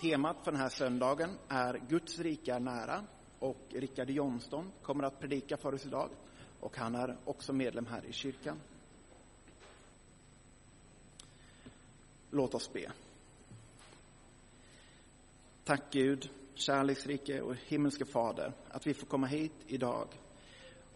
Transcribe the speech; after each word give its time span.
Temat 0.00 0.36
för 0.44 0.52
den 0.52 0.60
här 0.60 0.68
söndagen 0.68 1.30
är 1.48 1.80
Guds 1.88 2.18
rike 2.18 2.54
är 2.54 2.60
nära 2.60 3.04
och 3.38 3.58
Rickard 3.70 4.10
Johnston 4.10 4.72
kommer 4.82 5.04
att 5.04 5.20
predika 5.20 5.56
för 5.56 5.74
oss 5.74 5.86
idag 5.86 6.10
och 6.60 6.76
han 6.76 6.94
är 6.94 7.16
också 7.24 7.52
medlem 7.52 7.86
här 7.86 8.04
i 8.04 8.12
kyrkan. 8.12 8.60
Låt 12.30 12.54
oss 12.54 12.72
be. 12.72 12.92
Tack 15.64 15.82
Gud, 15.90 16.30
kärleksrike 16.54 17.40
och 17.40 17.54
himmelske 17.54 18.04
Fader, 18.04 18.52
att 18.68 18.86
vi 18.86 18.94
får 18.94 19.06
komma 19.06 19.26
hit 19.26 19.54
idag 19.66 20.08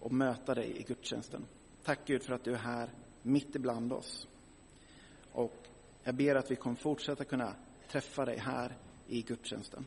och 0.01 0.13
möta 0.13 0.55
dig 0.55 0.81
i 0.81 0.83
gudstjänsten. 0.83 1.45
Tack 1.85 1.99
Gud 2.07 2.23
för 2.23 2.35
att 2.35 2.45
du 2.45 2.53
är 2.53 2.59
här 2.59 2.91
mitt 3.23 3.55
ibland 3.57 3.93
oss. 3.93 4.27
Och 5.33 5.55
jag 6.05 6.15
ber 6.15 6.35
att 6.35 6.51
vi 6.51 6.57
kommer 6.57 6.77
fortsätta 6.77 7.25
kunna 7.25 7.55
träffa 7.89 8.25
dig 8.25 8.39
här 8.39 8.77
i 9.13 9.23
gudstjänsten. 9.23 9.87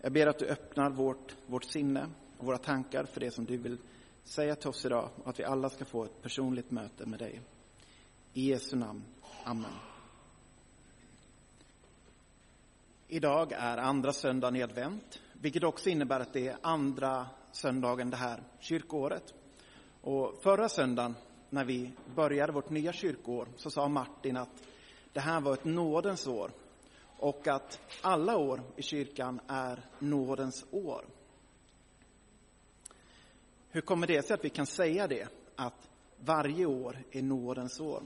Jag 0.00 0.12
ber 0.12 0.26
att 0.26 0.38
du 0.38 0.46
öppnar 0.46 0.90
vårt, 0.90 1.36
vårt 1.46 1.64
sinne 1.64 2.06
och 2.38 2.46
våra 2.46 2.58
tankar 2.58 3.04
för 3.04 3.20
det 3.20 3.30
som 3.30 3.44
du 3.44 3.56
vill 3.56 3.78
säga 4.24 4.56
till 4.56 4.68
oss 4.68 4.86
idag 4.86 5.08
och 5.16 5.28
att 5.28 5.40
vi 5.40 5.44
alla 5.44 5.70
ska 5.70 5.84
få 5.84 6.04
ett 6.04 6.22
personligt 6.22 6.70
möte 6.70 7.06
med 7.06 7.18
dig. 7.18 7.40
I 8.32 8.48
Jesu 8.48 8.76
namn. 8.76 9.02
Amen. 9.44 9.70
Idag 13.08 13.52
är 13.52 13.76
andra 13.76 14.12
söndagen 14.12 14.56
i 14.56 14.62
advent, 14.62 15.20
vilket 15.32 15.64
också 15.64 15.90
innebär 15.90 16.20
att 16.20 16.32
det 16.32 16.48
är 16.48 16.56
andra 16.62 17.26
söndagen 17.52 18.10
det 18.10 18.16
här 18.16 18.42
kyrkoåret. 18.60 19.34
Och 20.00 20.42
förra 20.42 20.68
söndagen, 20.68 21.14
när 21.50 21.64
vi 21.64 21.92
började 22.14 22.52
vårt 22.52 22.70
nya 22.70 22.92
kyrkoår, 22.92 23.48
så 23.56 23.70
sa 23.70 23.88
Martin 23.88 24.36
att 24.36 24.62
det 25.12 25.20
här 25.20 25.40
var 25.40 25.52
ett 25.52 25.64
nådens 25.64 26.26
år 26.26 26.50
och 27.20 27.48
att 27.48 27.80
alla 28.00 28.36
år 28.36 28.62
i 28.76 28.82
kyrkan 28.82 29.40
är 29.46 29.84
nådens 29.98 30.64
år. 30.70 31.04
Hur 33.70 33.80
kommer 33.80 34.06
det 34.06 34.22
sig 34.26 34.34
att 34.34 34.44
vi 34.44 34.48
kan 34.48 34.66
säga 34.66 35.06
det, 35.06 35.28
att 35.56 35.88
varje 36.16 36.66
år 36.66 36.98
är 37.10 37.22
nådens 37.22 37.80
år? 37.80 38.02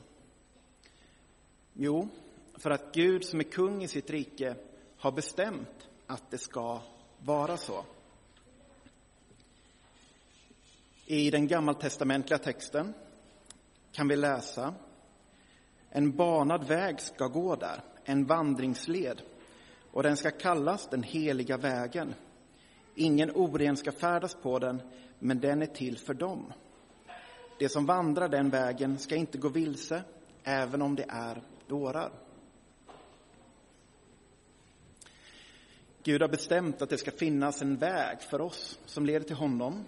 Jo, 1.72 2.08
för 2.54 2.70
att 2.70 2.94
Gud 2.94 3.24
som 3.24 3.40
är 3.40 3.44
kung 3.44 3.82
i 3.82 3.88
sitt 3.88 4.10
rike 4.10 4.56
har 4.96 5.12
bestämt 5.12 5.88
att 6.06 6.30
det 6.30 6.38
ska 6.38 6.80
vara 7.18 7.56
så. 7.56 7.84
I 11.06 11.30
den 11.30 11.48
gammaltestamentliga 11.48 12.38
texten 12.38 12.94
kan 13.92 14.08
vi 14.08 14.16
läsa 14.16 14.74
En 15.90 16.16
banad 16.16 16.68
väg 16.68 17.00
ska 17.00 17.26
gå 17.26 17.56
där, 17.56 17.80
en 18.05 18.27
vandringsled, 18.27 19.22
och 19.91 20.02
den 20.02 20.16
ska 20.16 20.30
kallas 20.30 20.86
den 20.86 21.02
heliga 21.02 21.56
vägen. 21.56 22.14
Ingen 22.94 23.30
oren 23.30 23.77
ska 23.77 23.92
färdas 23.92 24.34
på 24.34 24.58
den, 24.58 24.83
men 25.19 25.41
den 25.41 25.62
är 25.62 25.66
till 25.66 25.98
för 25.98 26.14
dem. 26.14 26.52
De 27.58 27.69
som 27.69 27.86
vandrar 27.86 28.28
den 28.28 28.50
vägen 28.50 28.98
ska 28.98 29.16
inte 29.16 29.38
gå 29.38 29.48
vilse, 29.48 30.02
även 30.42 30.83
om 30.83 30.94
det 30.94 31.06
är 31.08 31.42
dårar. 31.66 32.12
Gud 36.02 36.22
har 36.22 36.28
bestämt 36.28 36.83
att 36.83 36.91
det 36.91 36.98
ska 36.98 37.11
finnas 37.11 37.62
en 37.62 37.77
väg 37.77 38.22
för 38.22 38.41
oss 38.41 38.78
som 38.86 39.06
leder 39.06 39.27
till 39.27 39.36
honom, 39.36 39.84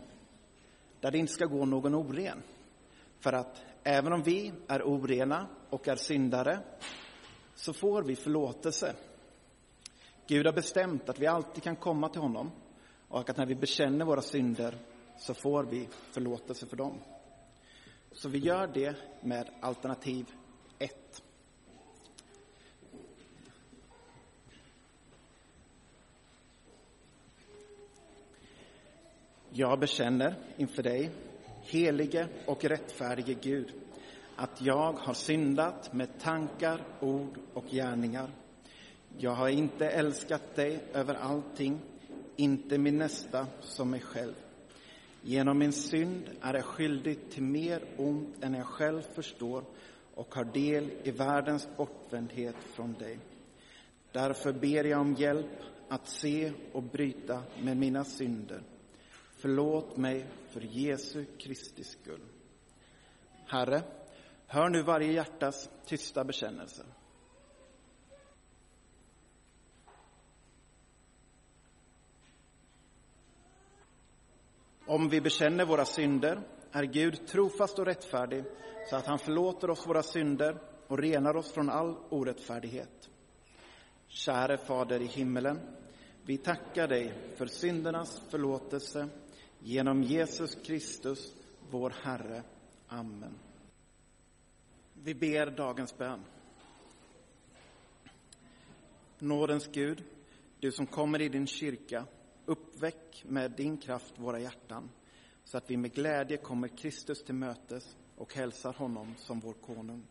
där 1.00 1.10
det 1.10 1.18
inte 1.18 1.32
ska 1.32 1.44
gå 1.44 1.64
någon 1.64 1.94
oren. 1.94 2.42
För 3.20 3.32
att 3.32 3.62
även 3.82 4.12
om 4.12 4.22
vi 4.22 4.52
är 4.66 4.82
orena 4.82 5.46
och 5.70 5.88
är 5.88 5.96
syndare, 5.96 6.58
så 7.56 7.72
får 7.72 8.02
vi 8.02 8.16
förlåtelse. 8.16 8.94
Gud 10.26 10.46
har 10.46 10.52
bestämt 10.52 11.08
att 11.08 11.18
vi 11.18 11.26
alltid 11.26 11.62
kan 11.62 11.76
komma 11.76 12.08
till 12.08 12.20
honom 12.20 12.50
och 13.08 13.30
att 13.30 13.36
när 13.36 13.46
vi 13.46 13.54
bekänner 13.54 14.04
våra 14.04 14.22
synder 14.22 14.78
så 15.18 15.34
får 15.34 15.64
vi 15.64 15.88
förlåtelse 16.10 16.66
för 16.66 16.76
dem. 16.76 16.98
Så 18.12 18.28
vi 18.28 18.38
gör 18.38 18.66
det 18.66 18.96
med 19.20 19.50
alternativ 19.60 20.26
1. 20.78 21.22
Jag 29.50 29.78
bekänner 29.78 30.34
inför 30.56 30.82
dig, 30.82 31.10
helige 31.62 32.28
och 32.46 32.64
rättfärdige 32.64 33.34
Gud, 33.34 33.72
att 34.36 34.62
jag 34.62 34.92
har 34.92 35.14
syndat 35.14 35.92
med 35.92 36.20
tankar, 36.20 36.84
ord 37.00 37.38
och 37.54 37.64
gärningar. 37.70 38.30
Jag 39.18 39.30
har 39.30 39.48
inte 39.48 39.88
älskat 39.88 40.54
dig 40.54 40.84
över 40.92 41.14
allting, 41.14 41.80
inte 42.36 42.78
min 42.78 42.98
nästa 42.98 43.46
som 43.60 43.90
mig 43.90 44.00
själv. 44.00 44.34
Genom 45.22 45.58
min 45.58 45.72
synd 45.72 46.30
är 46.40 46.54
jag 46.54 46.64
skyldig 46.64 47.30
till 47.30 47.42
mer 47.42 47.84
ont 47.96 48.44
än 48.44 48.54
jag 48.54 48.66
själv 48.66 49.02
förstår 49.02 49.64
och 50.14 50.34
har 50.34 50.44
del 50.44 50.90
i 51.02 51.10
världens 51.10 51.68
bortvändhet 51.76 52.56
från 52.74 52.92
dig. 52.92 53.18
Därför 54.12 54.52
ber 54.52 54.84
jag 54.84 55.00
om 55.00 55.14
hjälp 55.14 55.62
att 55.88 56.08
se 56.08 56.52
och 56.72 56.82
bryta 56.82 57.42
med 57.62 57.76
mina 57.76 58.04
synder. 58.04 58.62
Förlåt 59.36 59.96
mig 59.96 60.26
för 60.48 60.60
Jesu 60.60 61.24
Kristi 61.38 61.84
skull. 61.84 62.20
Herre, 63.46 63.82
hör 64.46 64.68
nu 64.68 64.82
varje 64.82 65.12
hjärtas 65.12 65.70
tysta 65.86 66.24
bekännelse. 66.24 66.84
Om 74.86 75.08
vi 75.08 75.20
bekänner 75.20 75.64
våra 75.64 75.84
synder 75.84 76.40
är 76.72 76.84
Gud 76.84 77.26
trofast 77.26 77.78
och 77.78 77.86
rättfärdig 77.86 78.44
så 78.90 78.96
att 78.96 79.06
han 79.06 79.18
förlåter 79.18 79.70
oss 79.70 79.86
våra 79.86 80.02
synder 80.02 80.58
och 80.86 80.98
renar 80.98 81.36
oss 81.36 81.52
från 81.52 81.70
all 81.70 81.96
orättfärdighet. 82.08 83.10
Käre 84.06 84.56
Fader 84.58 85.00
i 85.00 85.06
himmelen, 85.06 85.60
vi 86.22 86.38
tackar 86.38 86.88
dig 86.88 87.12
för 87.36 87.46
syndernas 87.46 88.22
förlåtelse 88.30 89.08
genom 89.58 90.02
Jesus 90.02 90.54
Kristus, 90.54 91.34
vår 91.70 91.94
Herre. 92.02 92.42
Amen. 92.88 93.45
Vi 95.06 95.14
ber 95.14 95.50
dagens 95.50 95.98
bön. 95.98 96.24
Nådens 99.18 99.68
Gud, 99.72 100.04
du 100.60 100.72
som 100.72 100.86
kommer 100.86 101.20
i 101.20 101.28
din 101.28 101.46
kyrka, 101.46 102.06
uppväck 102.44 103.24
med 103.26 103.50
din 103.50 103.78
kraft 103.78 104.18
våra 104.18 104.40
hjärtan 104.40 104.90
så 105.44 105.56
att 105.56 105.70
vi 105.70 105.76
med 105.76 105.92
glädje 105.92 106.36
kommer 106.36 106.68
Kristus 106.68 107.24
till 107.24 107.34
mötes 107.34 107.96
och 108.16 108.34
hälsar 108.34 108.72
honom 108.72 109.14
som 109.18 109.40
vår 109.40 109.52
konung. 109.52 110.02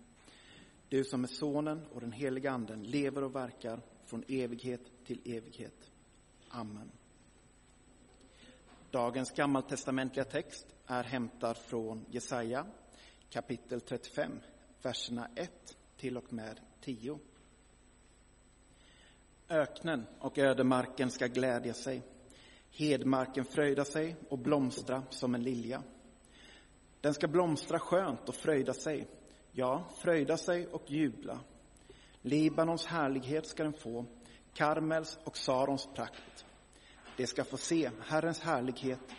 Du 0.90 1.04
som 1.04 1.24
är 1.24 1.28
Sonen 1.28 1.86
och 1.94 2.02
den 2.02 2.12
heliga 2.12 2.52
Anden 2.52 2.84
lever 2.84 3.24
och 3.24 3.36
verkar 3.36 3.82
från 4.06 4.24
evighet 4.28 4.82
till 5.06 5.22
evighet. 5.26 5.92
Amen. 6.50 6.92
Dagens 8.92 9.32
gammaltestamentliga 9.32 10.26
text 10.26 10.68
är 10.86 11.04
hämtad 11.04 11.58
från 11.58 12.06
Jesaja 12.10 12.66
kapitel 13.30 13.82
35, 13.82 14.32
verserna 14.82 15.28
1 15.36 15.78
till 15.98 16.18
och 16.18 16.34
med 16.34 16.60
10. 16.82 17.20
Öknen 19.50 20.06
och 20.20 20.38
ödemarken 20.38 21.12
ska 21.12 21.28
glädja 21.28 21.74
sig, 21.74 22.02
hedmarken 22.72 23.46
fröjda 23.46 23.86
sig 23.86 24.16
och 24.30 24.40
blomstra 24.40 25.04
som 25.10 25.36
en 25.36 25.44
lilja. 25.44 25.84
Den 27.02 27.14
ska 27.14 27.28
blomstra 27.28 27.80
skönt 27.80 28.30
och 28.30 28.36
fröjda 28.36 28.74
sig, 28.74 29.08
ja, 29.52 29.90
fröjda 29.98 30.38
sig 30.38 30.68
och 30.68 30.92
jubla. 30.92 31.40
Libanons 32.22 32.86
härlighet 32.86 33.48
ska 33.48 33.64
den 33.64 33.74
få, 33.74 34.06
Karmels 34.54 35.20
och 35.24 35.38
Sarons 35.38 35.90
prakt. 35.96 36.46
De 37.18 37.28
ska 37.28 37.44
få 37.44 37.58
se 37.58 37.92
Herrens 38.02 38.40
härlighet, 38.40 39.16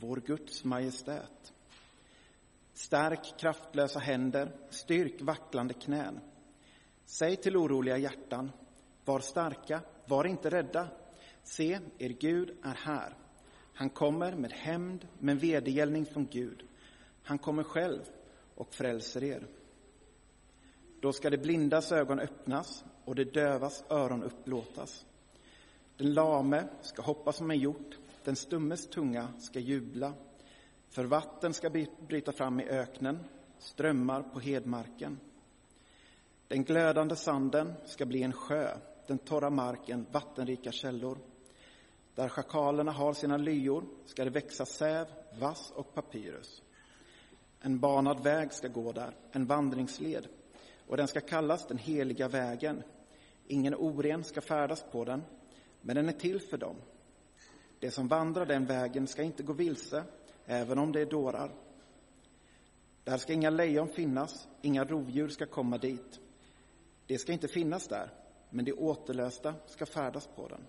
vår 0.00 0.16
Guds 0.16 0.64
majestät. 0.64 1.52
Stärk 2.76 3.38
kraftlösa 3.38 3.98
händer, 3.98 4.52
styrk 4.70 5.22
vacklande 5.22 5.74
knän. 5.74 6.20
Säg 7.04 7.36
till 7.36 7.56
oroliga 7.56 7.98
hjärtan, 7.98 8.52
var 9.04 9.20
starka, 9.20 9.80
var 10.06 10.24
inte 10.24 10.50
rädda. 10.50 10.88
Se, 11.42 11.80
er 11.98 12.08
Gud 12.08 12.56
är 12.62 12.74
här. 12.74 13.14
Han 13.74 13.90
kommer 13.90 14.34
med 14.34 14.52
hämnd, 14.52 15.08
med 15.18 15.40
vedergällning 15.40 16.06
från 16.06 16.26
Gud. 16.26 16.64
Han 17.22 17.38
kommer 17.38 17.62
själv 17.62 18.00
och 18.54 18.74
frälser 18.74 19.24
er. 19.24 19.46
Då 21.00 21.12
ska 21.12 21.30
de 21.30 21.38
blindas 21.38 21.92
ögon 21.92 22.20
öppnas 22.20 22.84
och 23.04 23.14
de 23.14 23.24
dövas 23.24 23.84
öron 23.90 24.22
upplåtas. 24.22 25.06
Den 25.96 26.14
lame 26.14 26.68
ska 26.82 27.02
hoppa 27.02 27.32
som 27.32 27.50
en 27.50 27.58
hjort, 27.58 27.98
den 28.24 28.36
stummes 28.36 28.86
tunga 28.86 29.28
ska 29.38 29.58
jubla. 29.60 30.14
För 30.96 31.04
vatten 31.04 31.54
ska 31.54 31.70
bryta 32.08 32.32
fram 32.32 32.60
i 32.60 32.64
öknen, 32.64 33.18
strömmar 33.58 34.22
på 34.22 34.40
hedmarken. 34.40 35.20
Den 36.48 36.64
glödande 36.64 37.16
sanden 37.16 37.74
ska 37.84 38.06
bli 38.06 38.22
en 38.22 38.32
sjö, 38.32 38.78
den 39.06 39.18
torra 39.18 39.50
marken 39.50 40.06
vattenrika 40.12 40.72
källor. 40.72 41.18
Där 42.14 42.28
schakalerna 42.28 42.92
har 42.92 43.12
sina 43.12 43.36
lyor 43.36 43.84
ska 44.06 44.24
det 44.24 44.30
växa 44.30 44.66
säv, 44.66 45.06
vass 45.40 45.72
och 45.74 45.94
papyrus. 45.94 46.62
En 47.60 47.78
banad 47.78 48.22
väg 48.22 48.52
ska 48.52 48.68
gå 48.68 48.92
där, 48.92 49.14
en 49.32 49.46
vandringsled, 49.46 50.26
och 50.86 50.96
den 50.96 51.08
ska 51.08 51.20
kallas 51.20 51.66
den 51.66 51.78
heliga 51.78 52.28
vägen. 52.28 52.82
Ingen 53.46 53.74
oren 53.74 54.24
ska 54.24 54.40
färdas 54.40 54.84
på 54.92 55.04
den, 55.04 55.22
men 55.80 55.96
den 55.96 56.08
är 56.08 56.12
till 56.12 56.40
för 56.40 56.58
dem. 56.58 56.76
De 57.80 57.90
som 57.90 58.08
vandrar 58.08 58.46
den 58.46 58.66
vägen 58.66 59.06
ska 59.06 59.22
inte 59.22 59.42
gå 59.42 59.52
vilse, 59.52 60.04
även 60.46 60.78
om 60.78 60.92
det 60.92 61.00
är 61.00 61.06
dårar. 61.06 61.50
Där 63.04 63.16
ska 63.16 63.32
inga 63.32 63.50
lejon 63.50 63.88
finnas, 63.88 64.48
inga 64.62 64.84
rovdjur 64.84 65.28
ska 65.28 65.46
komma 65.46 65.78
dit. 65.78 66.20
Det 67.06 67.18
ska 67.18 67.32
inte 67.32 67.48
finnas 67.48 67.88
där, 67.88 68.10
men 68.50 68.64
de 68.64 68.72
återlösta 68.72 69.54
ska 69.66 69.86
färdas 69.86 70.28
på 70.36 70.48
den. 70.48 70.66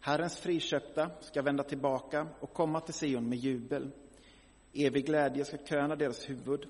Herrens 0.00 0.38
friköpta 0.38 1.10
ska 1.20 1.42
vända 1.42 1.62
tillbaka 1.62 2.28
och 2.40 2.52
komma 2.52 2.80
till 2.80 2.94
Sion 2.94 3.28
med 3.28 3.38
jubel. 3.38 3.90
Evig 4.72 5.06
glädje 5.06 5.44
ska 5.44 5.56
kröna 5.56 5.96
deras 5.96 6.30
huvud. 6.30 6.68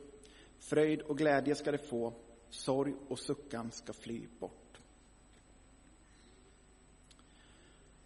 Fröjd 0.58 1.00
och 1.00 1.18
glädje 1.18 1.54
ska 1.54 1.72
de 1.72 1.78
få, 1.78 2.12
sorg 2.50 2.94
och 3.08 3.18
suckan 3.18 3.70
ska 3.70 3.92
fly 3.92 4.26
bort. 4.38 4.61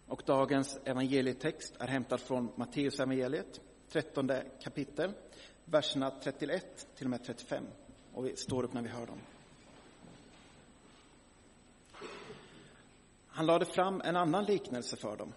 Och 0.07 0.23
dagens 0.25 0.79
evangelietext 0.83 1.75
är 1.79 1.87
hämtad 1.87 2.19
från 2.19 2.51
Matteus 2.55 2.99
evangeliet, 2.99 3.61
13 3.89 4.31
kapitel, 4.61 5.13
verserna 5.65 6.11
31 6.11 6.87
till 6.95 7.05
och 7.05 7.09
med 7.09 7.23
35. 7.23 7.63
Och 8.13 8.25
vi 8.25 8.35
står 8.35 8.63
upp 8.63 8.73
när 8.73 8.81
vi 8.81 8.89
hör 8.89 9.05
dem. 9.05 9.19
Han 13.27 13.45
lade 13.45 13.65
fram 13.65 14.01
en 14.01 14.15
annan 14.15 14.45
liknelse 14.45 14.95
för 14.95 15.17
dem. 15.17 15.33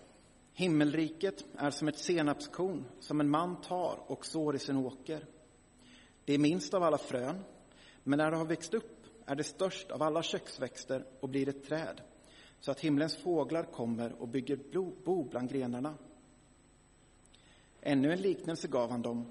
Himmelriket 0.53 1.45
är 1.57 1.71
som 1.71 1.89
ett 1.89 1.99
senapskorn 1.99 2.85
som 3.01 3.21
en 3.21 3.31
man 3.31 3.61
tar 3.61 3.99
och 4.07 4.27
sår 4.27 4.57
i 4.57 4.59
sin 4.59 4.77
åker. 4.77 5.27
Det 6.25 6.35
är 6.35 6.39
minst 6.39 6.75
av 6.75 6.83
alla 6.83 6.99
frön, 6.99 7.45
men 8.03 8.17
när 8.17 8.31
det 8.31 8.37
har 8.37 8.45
växt 8.45 8.75
upp 8.75 9.07
är 9.27 9.35
det 9.35 9.45
störst 9.45 9.91
av 9.91 10.03
alla 10.03 10.23
köksväxter 10.23 11.05
och 11.21 11.29
blir 11.29 11.49
ett 11.49 11.65
träd, 11.65 12.01
så 12.61 12.71
att 12.71 12.81
himlens 12.81 13.17
fåglar 13.17 13.65
kommer 13.65 14.13
och 14.13 14.29
bygger 14.29 14.59
bo 15.05 15.25
bland 15.25 15.51
grenarna. 15.51 15.95
Ännu 17.81 18.13
en 18.13 18.21
liknelse 18.21 18.69
gav 18.69 18.91
han 18.91 19.03
dem. 19.03 19.27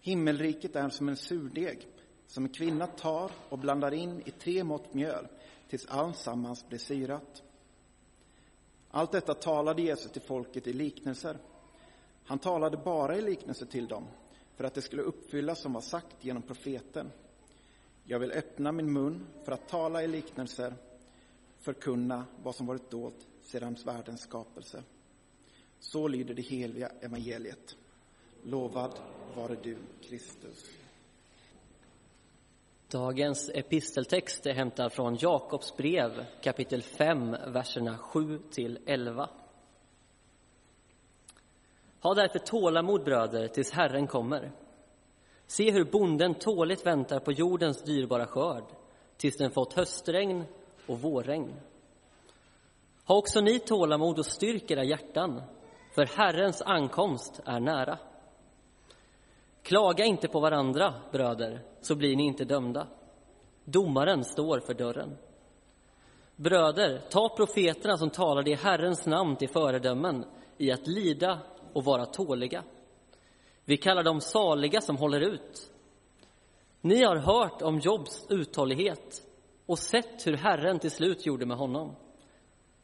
Himmelriket 0.00 0.76
är 0.76 0.88
som 0.88 1.08
en 1.08 1.16
surdeg 1.16 1.86
som 2.26 2.44
en 2.44 2.50
kvinna 2.50 2.86
tar 2.86 3.30
och 3.48 3.58
blandar 3.58 3.94
in 3.94 4.22
i 4.24 4.30
tre 4.30 4.64
mått 4.64 4.94
mjöl 4.94 5.28
tills 5.68 5.86
allsammans 5.86 6.68
blir 6.68 6.78
syrat. 6.78 7.42
Allt 8.90 9.12
detta 9.12 9.34
talade 9.34 9.82
Jesus 9.82 10.12
till 10.12 10.22
folket 10.22 10.66
i 10.66 10.72
liknelser. 10.72 11.38
Han 12.24 12.38
talade 12.38 12.76
bara 12.76 13.16
i 13.16 13.22
liknelser 13.22 13.66
till 13.66 13.86
dem 13.86 14.04
för 14.56 14.64
att 14.64 14.74
det 14.74 14.82
skulle 14.82 15.02
uppfyllas 15.02 15.60
som 15.60 15.72
var 15.72 15.80
sagt 15.80 16.24
genom 16.24 16.42
profeten. 16.42 17.10
Jag 18.04 18.18
vill 18.18 18.32
öppna 18.32 18.72
min 18.72 18.92
mun 18.92 19.26
för 19.44 19.52
att 19.52 19.68
tala 19.68 20.02
i 20.02 20.08
liknelser, 20.08 20.74
förkunna 21.64 22.26
vad 22.42 22.54
som 22.54 22.66
varit 22.66 22.90
dolt 22.90 23.26
sedan 23.42 23.76
världens 23.84 24.20
skapelse. 24.20 24.82
Så 25.80 26.08
lyder 26.08 26.34
det 26.34 26.42
heliga 26.42 26.90
evangeliet. 27.00 27.76
Lovad 28.42 28.98
vare 29.36 29.56
du, 29.62 29.76
Kristus. 30.02 30.64
Dagens 32.88 33.50
episteltext 33.54 34.46
är 34.46 34.54
hämtad 34.54 34.92
från 34.92 35.16
Jakobs 35.20 35.76
brev 35.76 36.26
kapitel 36.42 36.82
5, 36.82 37.30
verserna 37.30 37.98
7 37.98 38.38
till 38.50 38.78
11. 38.86 39.30
Ha 42.00 42.14
därför 42.14 42.38
tålamod, 42.38 43.04
bröder, 43.04 43.48
tills 43.48 43.70
Herren 43.70 44.06
kommer. 44.06 44.52
Se 45.46 45.70
hur 45.70 45.84
bonden 45.84 46.34
tåligt 46.34 46.86
väntar 46.86 47.20
på 47.20 47.32
jordens 47.32 47.82
dyrbara 47.82 48.26
skörd 48.26 48.64
tills 49.16 49.36
den 49.36 49.50
fått 49.50 49.72
höstregn 49.72 50.44
och 50.86 51.00
vårregn. 51.00 51.54
Ha 53.06 53.16
också 53.16 53.40
ni 53.40 53.58
tålamod 53.58 54.18
och 54.18 54.26
styrk 54.26 54.70
era 54.70 54.84
hjärtan, 54.84 55.42
för 55.94 56.06
Herrens 56.06 56.62
ankomst 56.62 57.40
är 57.44 57.60
nära. 57.60 57.98
Klaga 59.62 60.04
inte 60.04 60.28
på 60.28 60.40
varandra, 60.40 60.94
bröder, 61.12 61.62
så 61.80 61.94
blir 61.94 62.16
ni 62.16 62.26
inte 62.26 62.44
dömda. 62.44 62.86
Domaren 63.64 64.24
står 64.24 64.60
för 64.60 64.74
dörren. 64.74 65.16
Bröder, 66.36 67.00
ta 67.10 67.28
profeterna 67.28 67.96
som 67.96 68.10
talade 68.10 68.50
i 68.50 68.54
Herrens 68.54 69.06
namn 69.06 69.36
till 69.36 69.48
föredömen 69.48 70.24
i 70.58 70.72
att 70.72 70.86
lida 70.86 71.38
och 71.72 71.84
vara 71.84 72.06
tåliga. 72.06 72.62
Vi 73.64 73.76
kallar 73.76 74.02
dem 74.02 74.20
saliga 74.20 74.80
som 74.80 74.96
håller 74.96 75.20
ut. 75.20 75.70
Ni 76.80 77.04
har 77.04 77.16
hört 77.16 77.62
om 77.62 77.78
Jobs 77.78 78.26
uthållighet 78.28 79.23
och 79.66 79.78
sett 79.78 80.26
hur 80.26 80.36
Herren 80.36 80.78
till 80.78 80.90
slut 80.90 81.26
gjorde 81.26 81.46
med 81.46 81.56
honom. 81.56 81.96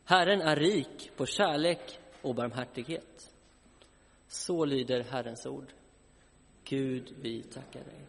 Herren 0.05 0.41
är 0.41 0.56
rik 0.56 1.11
på 1.17 1.27
kärlek 1.27 1.99
och 2.23 2.35
barmhärtighet. 2.35 3.35
Så 4.29 4.65
lyder 4.65 5.03
Herrens 5.03 5.47
ord. 5.47 5.73
Gud, 6.65 7.15
vi 7.21 7.43
tackar 7.43 7.85
dig. 7.85 8.06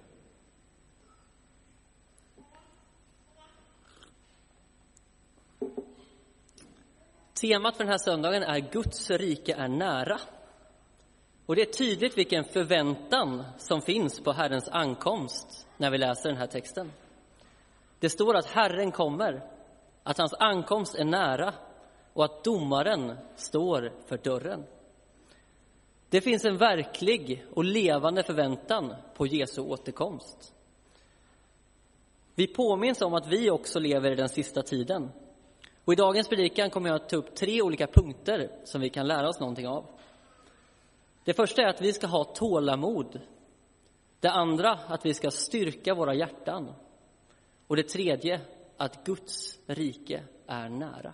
Temat 7.42 7.78
för 7.78 7.84
den 7.84 7.92
här 7.92 7.98
söndagen 7.98 8.44
är 8.44 8.60
Guds 8.60 9.10
rike 9.10 9.54
är 9.54 9.68
nära. 9.68 10.20
Och 11.46 11.56
det 11.56 11.62
är 11.62 11.74
tydligt 11.74 12.18
vilken 12.18 12.44
förväntan 12.44 13.44
som 13.58 13.82
finns 13.82 14.20
på 14.20 14.32
Herrens 14.32 14.70
ankomst 14.70 15.68
när 15.78 15.92
vi 15.92 15.98
läser 15.98 16.30
den 16.30 16.38
här 16.38 16.48
texten. 16.48 16.92
Det 18.02 18.10
står 18.10 18.36
att 18.36 18.46
Herren 18.46 18.92
kommer, 18.92 19.44
att 20.04 20.18
hans 20.18 20.34
ankomst 20.34 20.96
är 20.96 21.06
nära 21.06 21.54
och 22.14 22.26
att 22.26 22.44
domaren 22.44 23.18
står 23.36 23.92
för 24.06 24.18
dörren. 24.18 24.64
Det 26.10 26.22
finns 26.22 26.46
en 26.46 26.58
verklig 26.58 27.46
och 27.54 27.64
levande 27.64 28.24
förväntan 28.24 28.96
på 29.16 29.28
Jesu 29.28 29.62
återkomst. 29.62 30.54
Vi 32.36 32.48
påminns 32.48 33.02
om 33.02 33.14
att 33.14 33.28
vi 33.28 33.50
också 33.50 33.80
lever 33.80 34.12
i 34.12 34.16
den 34.16 34.30
sista 34.30 34.62
tiden. 34.62 35.12
Och 35.86 35.94
I 35.94 35.96
dagens 35.96 36.28
predikan 36.28 36.70
kommer 36.70 36.90
jag 36.90 36.96
att 36.96 37.10
ta 37.10 37.16
upp 37.16 37.36
tre 37.36 37.62
olika 37.62 37.88
punkter 37.88 38.52
som 38.64 38.82
vi 38.82 38.90
kan 38.90 39.08
lära 39.08 39.30
oss 39.30 39.40
någonting 39.40 39.68
av. 39.68 39.86
Det 41.24 41.34
första 41.34 41.62
är 41.62 41.68
att 41.68 41.82
vi 41.82 41.94
ska 41.94 42.08
ha 42.08 42.24
tålamod. 42.24 43.20
Det 44.20 44.32
andra 44.32 44.72
att 44.72 45.06
vi 45.06 45.14
ska 45.14 45.32
styrka 45.32 45.94
våra 45.94 46.14
hjärtan. 46.14 46.74
Och 47.72 47.78
det 47.78 47.84
tredje 47.84 48.42
att 48.78 49.04
Guds 49.04 49.60
rike 49.66 50.24
är 50.48 50.70
nära. 50.70 51.14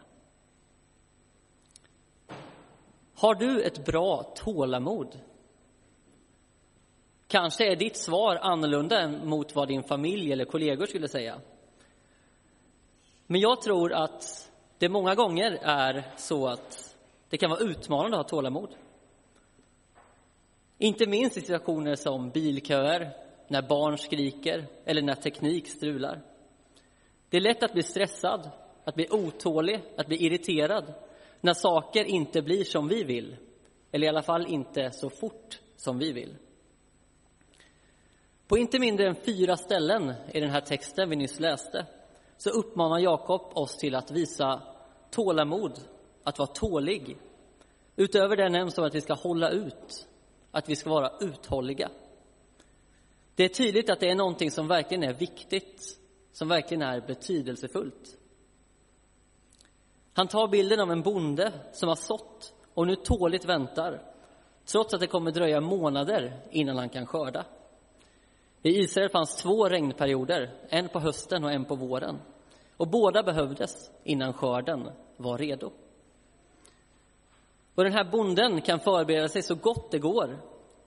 Har 3.16 3.36
du 3.36 3.62
ett 3.62 3.86
bra 3.86 4.34
tålamod? 4.36 5.20
Kanske 7.28 7.72
är 7.72 7.76
ditt 7.76 7.98
svar 7.98 8.36
annorlunda 8.36 9.08
mot 9.08 9.56
vad 9.56 9.68
din 9.68 9.84
familj 9.84 10.32
eller 10.32 10.46
kollegor 10.46 10.86
skulle 10.86 11.08
säga. 11.08 11.42
Men 13.28 13.42
jag 13.42 13.62
tror 13.62 13.94
att 13.94 14.52
det 14.78 14.90
många 14.90 15.16
gånger 15.16 15.60
är 15.62 16.14
så 16.16 16.48
att 16.48 16.98
det 17.30 17.38
kan 17.38 17.50
vara 17.50 17.60
utmanande 17.60 18.18
att 18.18 18.32
ha 18.32 18.38
tålamod. 18.38 18.76
Inte 20.78 21.08
minst 21.08 21.38
i 21.38 21.42
situationer 21.42 21.96
som 21.96 22.30
bilköer, 22.30 23.12
när 23.48 23.62
barn 23.62 23.98
skriker 23.98 24.68
eller 24.86 25.02
när 25.02 25.16
teknik 25.16 25.68
strular. 25.68 26.37
Det 27.30 27.38
är 27.38 27.42
lätt 27.42 27.64
att 27.64 27.74
bli 27.74 27.84
stressad, 27.84 28.50
att 28.84 28.96
bli 28.96 29.08
otålig, 29.10 29.82
att 29.98 30.08
bli 30.08 30.26
irriterad 30.26 30.94
när 31.42 31.54
saker 31.54 32.06
inte 32.06 32.42
blir 32.42 32.64
som 32.64 32.88
vi 32.88 33.04
vill, 33.04 33.38
eller 33.92 34.06
i 34.06 34.10
alla 34.10 34.24
fall 34.24 34.48
inte 34.48 34.92
så 34.92 35.10
fort 35.10 35.60
som 35.76 36.00
vi 36.00 36.12
vill. 36.12 36.36
På 38.48 38.58
inte 38.58 38.80
mindre 38.80 39.08
än 39.08 39.16
fyra 39.16 39.58
ställen 39.58 40.14
i 40.34 40.40
den 40.40 40.50
här 40.50 40.62
texten 40.62 41.10
vi 41.10 41.16
nyss 41.16 41.40
läste 41.40 41.86
så 42.38 42.50
uppmanar 42.50 43.00
Jakob 43.00 43.42
oss 43.54 43.78
till 43.78 43.96
att 43.96 44.12
visa 44.12 44.62
tålamod, 45.12 45.80
att 46.24 46.40
vara 46.40 46.48
tålig. 46.48 47.18
Utöver 47.96 48.36
det 48.36 48.50
nämns 48.50 48.78
om 48.78 48.84
att 48.84 48.96
vi 48.96 49.02
ska 49.02 49.14
hålla 49.14 49.50
ut, 49.50 50.08
att 50.52 50.70
vi 50.70 50.76
ska 50.76 50.90
vara 50.90 51.12
uthålliga. 51.20 51.90
Det 53.36 53.44
är 53.44 53.50
tydligt 53.50 53.90
att 53.90 54.00
det 54.00 54.10
är 54.10 54.16
någonting 54.16 54.52
som 54.52 54.68
verkligen 54.68 55.04
är 55.04 55.14
viktigt, 55.14 56.00
som 56.38 56.48
verkligen 56.48 56.82
är 56.82 57.02
betydelsefullt. 57.02 58.18
Han 60.14 60.28
tar 60.28 60.48
bilden 60.48 60.80
av 60.80 60.92
en 60.92 61.02
bonde 61.02 61.54
som 61.72 61.90
har 61.90 61.96
sått 61.96 62.54
och 62.74 62.88
nu 62.88 62.96
tåligt 62.96 63.46
väntar, 63.46 64.02
trots 64.66 64.94
att 64.94 65.00
det 65.00 65.08
kommer 65.08 65.32
dröja 65.32 65.62
månader 65.62 66.42
innan 66.52 66.78
han 66.78 66.90
kan 66.90 67.06
skörda. 67.06 67.46
I 68.62 68.70
Israel 68.80 69.10
fanns 69.10 69.36
två 69.36 69.70
regnperioder, 69.70 70.50
en 70.70 70.90
på 70.90 71.00
hösten 71.00 71.44
och 71.44 71.52
en 71.52 71.66
på 71.66 71.76
våren. 71.76 72.20
Och 72.78 72.88
båda 72.88 73.24
behövdes 73.24 73.92
innan 74.04 74.34
skörden 74.34 74.90
var 75.18 75.38
redo. 75.38 75.72
Och 77.76 77.84
den 77.84 77.94
här 77.94 78.12
bonden 78.12 78.62
kan 78.62 78.80
förbereda 78.80 79.30
sig 79.30 79.42
så 79.42 79.56
gott 79.56 79.92
det 79.92 80.00
går, 80.00 80.40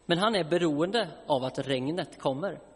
men 0.07 0.19
han 0.19 0.35
är 0.35 0.45
beroende 0.45 1.09
av 1.27 1.45
att 1.45 1.59
regnet 1.59 2.19
kommer. 2.19 2.70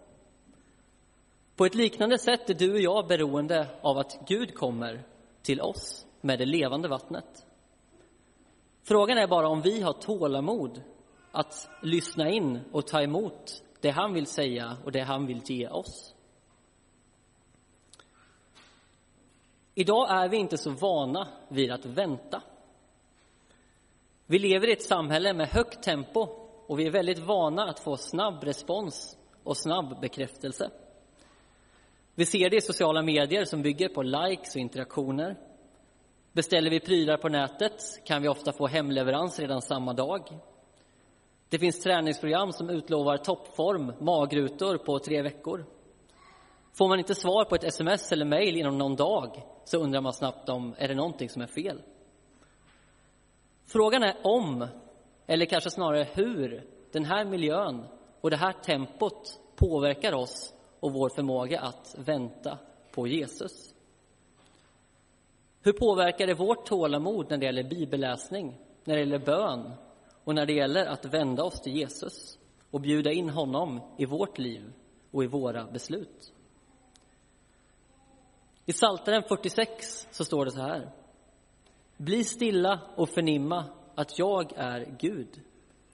På 1.57 1.67
ett 1.67 1.75
liknande 1.75 2.19
sätt 2.19 2.51
är 2.51 2.55
du 2.55 2.73
och 2.73 2.81
jag 2.81 3.07
beroende 3.07 3.69
av 3.83 3.99
att 3.99 4.29
Gud 4.29 4.55
kommer 4.55 5.03
till 5.43 5.61
oss 5.61 6.07
med 6.21 6.39
det 6.39 6.47
levande 6.47 6.89
vattnet. 6.89 7.47
Frågan 8.83 9.19
är 9.19 9.27
bara 9.27 9.49
om 9.49 9.63
vi 9.63 9.81
har 9.81 9.93
tålamod 9.93 10.83
att 11.33 11.69
lyssna 11.83 12.31
in 12.31 12.61
och 12.73 12.87
ta 12.87 13.03
emot 13.03 13.63
det 13.81 13.91
han 13.91 14.13
vill 14.13 14.27
säga 14.27 14.77
och 14.85 14.93
det 14.93 15.01
han 15.01 15.27
vill 15.27 15.41
ge 15.45 15.69
oss. 15.69 16.15
Idag 19.75 20.11
är 20.11 20.29
vi 20.29 20.37
inte 20.37 20.59
så 20.59 20.71
vana 20.71 21.29
vid 21.49 21.73
att 21.73 21.87
vänta. 21.87 22.43
Vi 24.27 24.39
lever 24.39 24.69
i 24.69 24.73
ett 24.73 24.83
samhälle 24.83 25.35
med 25.35 25.49
högt 25.49 25.83
tempo 25.83 26.21
och 26.67 26.79
vi 26.79 26.87
är 26.87 26.91
väldigt 26.91 27.19
vana 27.19 27.65
att 27.65 27.81
få 27.81 27.97
snabb 27.97 28.45
respons 28.45 29.19
och 29.45 29.57
snabb 29.57 30.01
bekräftelse. 30.01 30.71
Vi 32.17 32.27
ser 32.27 32.51
det 32.51 32.57
i 32.57 32.61
sociala 32.61 33.03
medier 33.03 33.45
som 33.45 33.63
bygger 33.63 33.89
på 33.89 34.03
likes 34.03 34.55
och 34.55 34.61
interaktioner. 34.61 35.37
Beställer 36.33 36.71
vi 36.71 36.81
prylar 36.81 37.17
på 37.17 37.29
nätet 37.29 37.81
kan 38.05 38.23
vi 38.23 38.29
ofta 38.29 38.53
få 38.53 38.67
hemleverans 38.67 39.39
redan 39.39 39.63
samma 39.63 39.93
dag. 39.93 40.39
Det 41.49 41.59
finns 41.59 41.83
träningsprogram 41.83 42.53
som 42.53 42.71
utlovar 42.71 43.17
toppform, 43.17 43.93
magrutor 44.01 44.79
på 44.79 44.99
tre 44.99 45.23
veckor. 45.23 45.65
Får 46.73 46.89
man 46.89 46.99
inte 46.99 47.15
svar 47.15 47.45
på 47.45 47.55
ett 47.55 47.65
sms 47.65 48.13
eller 48.13 48.25
mejl 48.25 48.57
inom 48.57 48.79
någon 48.79 48.97
dag 48.97 49.43
så 49.65 49.79
undrar 49.79 50.01
man 50.01 50.13
snabbt 50.13 50.49
om 50.49 50.75
är 50.79 50.89
det 50.89 50.95
någonting 50.95 51.29
som 51.29 51.43
är 51.43 51.47
fel. 51.47 51.83
Frågan 53.67 54.03
är 54.03 54.17
om, 54.23 54.69
eller 55.27 55.47
kanske 55.47 55.71
snarare 55.71 56.09
hur, 56.13 56.65
den 56.93 57.05
här 57.05 57.25
miljön 57.25 57.85
och 58.21 58.31
det 58.31 58.37
här 58.37 58.53
tempot 58.53 59.41
påverkar 59.57 60.13
oss 60.13 60.54
och 60.85 60.93
vår 60.93 61.09
förmåga 61.09 61.61
att 61.61 61.95
vänta 61.99 62.59
på 62.91 63.07
Jesus. 63.07 63.75
Hur 65.63 65.73
påverkar 65.73 66.27
det 66.27 66.35
vårt 66.35 66.67
tålamod 66.67 67.31
när 67.31 67.39
det 67.39 67.47
gäller 67.47 67.63
bibelläsning, 67.63 68.59
när 68.85 68.95
det 68.95 69.01
gäller 69.01 69.19
bön 69.19 69.73
och 70.25 70.35
när 70.35 70.47
det 70.47 70.53
gäller 70.53 70.87
att 70.87 71.05
vända 71.05 71.45
oss 71.45 71.61
till 71.61 71.77
Jesus 71.77 72.39
och 72.71 72.81
bjuda 72.81 73.13
in 73.13 73.31
honom 73.31 73.81
i 73.99 74.05
vårt 74.05 74.39
liv 74.39 74.73
och 75.11 75.25
i 75.25 75.27
våra 75.27 75.65
beslut? 75.65 76.33
I 78.67 78.73
Psaltaren 78.73 79.23
46 79.23 80.09
så 80.11 80.25
står 80.25 80.45
det 80.45 80.51
så 80.51 80.61
här. 80.61 80.91
Bli 81.97 82.25
stilla 82.25 82.81
och 82.97 83.09
förnimma 83.09 83.65
att 83.95 84.19
jag 84.19 84.53
är 84.57 84.97
Gud, 84.99 85.41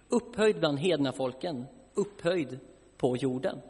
upphöjd 0.09 0.59
bland 0.59 0.79
hedna 0.79 1.13
folken, 1.13 1.67
upphöjd 1.95 2.59
på 2.97 3.17
jorden. 3.17 3.61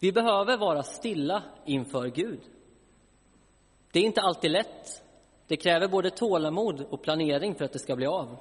Vi 0.00 0.12
behöver 0.12 0.56
vara 0.56 0.82
stilla 0.82 1.42
inför 1.64 2.06
Gud. 2.06 2.40
Det 3.92 3.98
är 3.98 4.04
inte 4.04 4.20
alltid 4.20 4.50
lätt. 4.50 5.02
Det 5.46 5.56
kräver 5.56 5.88
både 5.88 6.10
tålamod 6.10 6.80
och 6.90 7.02
planering 7.02 7.54
för 7.54 7.64
att 7.64 7.72
det 7.72 7.78
ska 7.78 7.96
bli 7.96 8.06
av. 8.06 8.36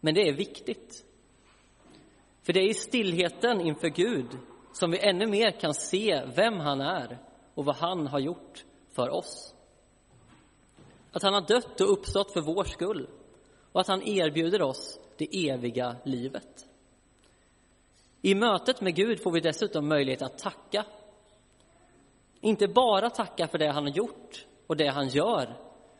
Men 0.00 0.14
det 0.14 0.28
är 0.28 0.32
viktigt. 0.32 1.04
För 2.42 2.52
det 2.52 2.60
är 2.60 2.70
i 2.70 2.74
stillheten 2.74 3.60
inför 3.60 3.88
Gud 3.88 4.26
som 4.72 4.90
vi 4.90 4.98
ännu 4.98 5.26
mer 5.26 5.50
kan 5.50 5.74
se 5.74 6.22
vem 6.36 6.60
han 6.60 6.80
är 6.80 7.18
och 7.54 7.64
vad 7.64 7.76
han 7.76 8.06
har 8.06 8.18
gjort 8.18 8.64
för 8.92 9.10
oss. 9.10 9.54
Att 11.12 11.22
han 11.22 11.34
har 11.34 11.40
dött 11.40 11.80
och 11.80 11.92
uppstått 11.92 12.32
för 12.32 12.40
vår 12.40 12.64
skull 12.64 13.08
och 13.72 13.80
att 13.80 13.88
han 13.88 14.02
erbjuder 14.02 14.62
oss 14.62 15.00
det 15.16 15.48
eviga 15.48 15.96
livet. 16.04 16.65
I 18.26 18.34
mötet 18.34 18.80
med 18.80 18.94
Gud 18.94 19.22
får 19.22 19.30
vi 19.30 19.40
dessutom 19.40 19.88
möjlighet 19.88 20.22
att 20.22 20.38
tacka. 20.38 20.84
Inte 22.40 22.68
bara 22.68 23.10
tacka 23.10 23.46
för 23.46 23.58
det 23.58 23.72
han 23.72 23.82
har 23.82 23.90
gjort 23.90 24.46
och 24.66 24.76
det 24.76 24.88
han 24.88 25.08
gör, 25.08 25.56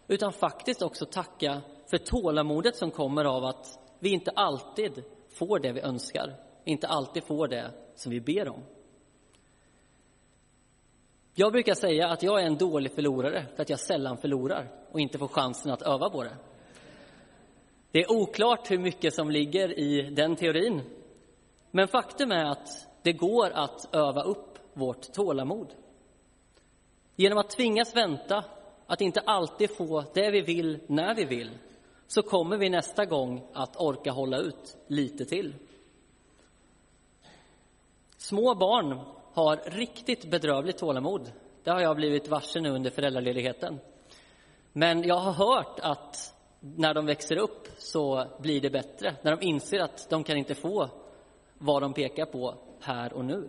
utan 0.08 0.32
faktiskt 0.32 0.82
också 0.82 1.06
tacka 1.06 1.62
för 1.90 1.98
tålamodet 1.98 2.76
som 2.76 2.90
kommer 2.90 3.24
av 3.24 3.44
att 3.44 3.78
vi 3.98 4.08
inte 4.08 4.30
alltid 4.30 5.04
får 5.28 5.58
det 5.58 5.72
vi 5.72 5.80
önskar, 5.80 6.36
inte 6.64 6.86
alltid 6.86 7.24
får 7.24 7.48
det 7.48 7.70
som 7.94 8.12
vi 8.12 8.20
ber 8.20 8.48
om. 8.48 8.62
Jag 11.34 11.52
brukar 11.52 11.74
säga 11.74 12.08
att 12.08 12.22
jag 12.22 12.42
är 12.42 12.46
en 12.46 12.56
dålig 12.56 12.92
förlorare 12.92 13.46
för 13.56 13.62
att 13.62 13.70
jag 13.70 13.80
sällan 13.80 14.16
förlorar 14.16 14.70
och 14.92 15.00
inte 15.00 15.18
får 15.18 15.28
chansen 15.28 15.72
att 15.72 15.82
öva 15.82 16.10
på 16.10 16.24
det. 16.24 16.36
Det 17.90 18.02
är 18.02 18.12
oklart 18.12 18.70
hur 18.70 18.78
mycket 18.78 19.14
som 19.14 19.30
ligger 19.30 19.78
i 19.78 20.02
den 20.02 20.36
teorin, 20.36 20.82
men 21.76 21.88
faktum 21.88 22.32
är 22.32 22.44
att 22.44 22.88
det 23.02 23.12
går 23.12 23.50
att 23.50 23.94
öva 23.94 24.22
upp 24.22 24.58
vårt 24.72 25.12
tålamod. 25.12 25.74
Genom 27.16 27.38
att 27.38 27.50
tvingas 27.50 27.96
vänta, 27.96 28.44
att 28.86 29.00
inte 29.00 29.20
alltid 29.20 29.76
få 29.76 30.04
det 30.14 30.30
vi 30.30 30.40
vill 30.40 30.78
när 30.86 31.14
vi 31.14 31.24
vill, 31.24 31.50
så 32.06 32.22
kommer 32.22 32.56
vi 32.56 32.70
nästa 32.70 33.04
gång 33.04 33.46
att 33.52 33.76
orka 33.76 34.12
hålla 34.12 34.38
ut 34.38 34.76
lite 34.86 35.24
till. 35.24 35.54
Små 38.16 38.54
barn 38.54 39.00
har 39.32 39.56
riktigt 39.56 40.30
bedrövligt 40.30 40.78
tålamod. 40.78 41.32
Det 41.64 41.70
har 41.70 41.80
jag 41.80 41.96
blivit 41.96 42.28
varse 42.28 42.60
nu 42.60 42.70
under 42.70 42.90
föräldraledigheten. 42.90 43.80
Men 44.72 45.02
jag 45.02 45.18
har 45.18 45.32
hört 45.32 45.80
att 45.82 46.34
när 46.60 46.94
de 46.94 47.06
växer 47.06 47.36
upp 47.36 47.68
så 47.78 48.26
blir 48.38 48.60
det 48.60 48.70
bättre, 48.70 49.16
när 49.22 49.36
de 49.36 49.46
inser 49.46 49.80
att 49.80 50.10
de 50.10 50.24
kan 50.24 50.36
inte 50.36 50.54
få 50.54 50.90
vad 51.58 51.82
de 51.82 51.94
pekar 51.94 52.26
på 52.26 52.54
här 52.80 53.12
och 53.12 53.24
nu. 53.24 53.48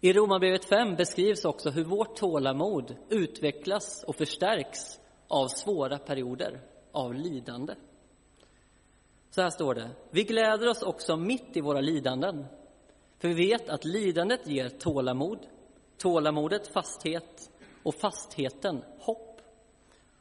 I 0.00 0.12
Romarbrevet 0.12 0.64
5 0.64 0.94
beskrivs 0.94 1.44
också 1.44 1.70
hur 1.70 1.84
vårt 1.84 2.16
tålamod 2.16 2.96
utvecklas 3.08 4.04
och 4.06 4.16
förstärks 4.16 5.00
av 5.28 5.48
svåra 5.48 5.98
perioder 5.98 6.60
av 6.92 7.14
lidande. 7.14 7.74
Så 9.30 9.42
här 9.42 9.50
står 9.50 9.74
det. 9.74 9.90
Vi 10.10 10.24
gläder 10.24 10.68
oss 10.68 10.82
också 10.82 11.16
mitt 11.16 11.56
i 11.56 11.60
våra 11.60 11.80
lidanden. 11.80 12.46
För 13.18 13.28
vi 13.28 13.34
vet 13.34 13.68
att 13.68 13.84
lidandet 13.84 14.46
ger 14.46 14.68
tålamod, 14.68 15.46
tålamodet 15.98 16.68
fasthet 16.68 17.50
och 17.82 17.94
fastheten 17.94 18.84
hopp. 18.98 19.40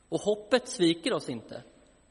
Och 0.10 0.20
hoppet 0.20 0.68
sviker 0.68 1.14
oss 1.14 1.30
inte. 1.30 1.64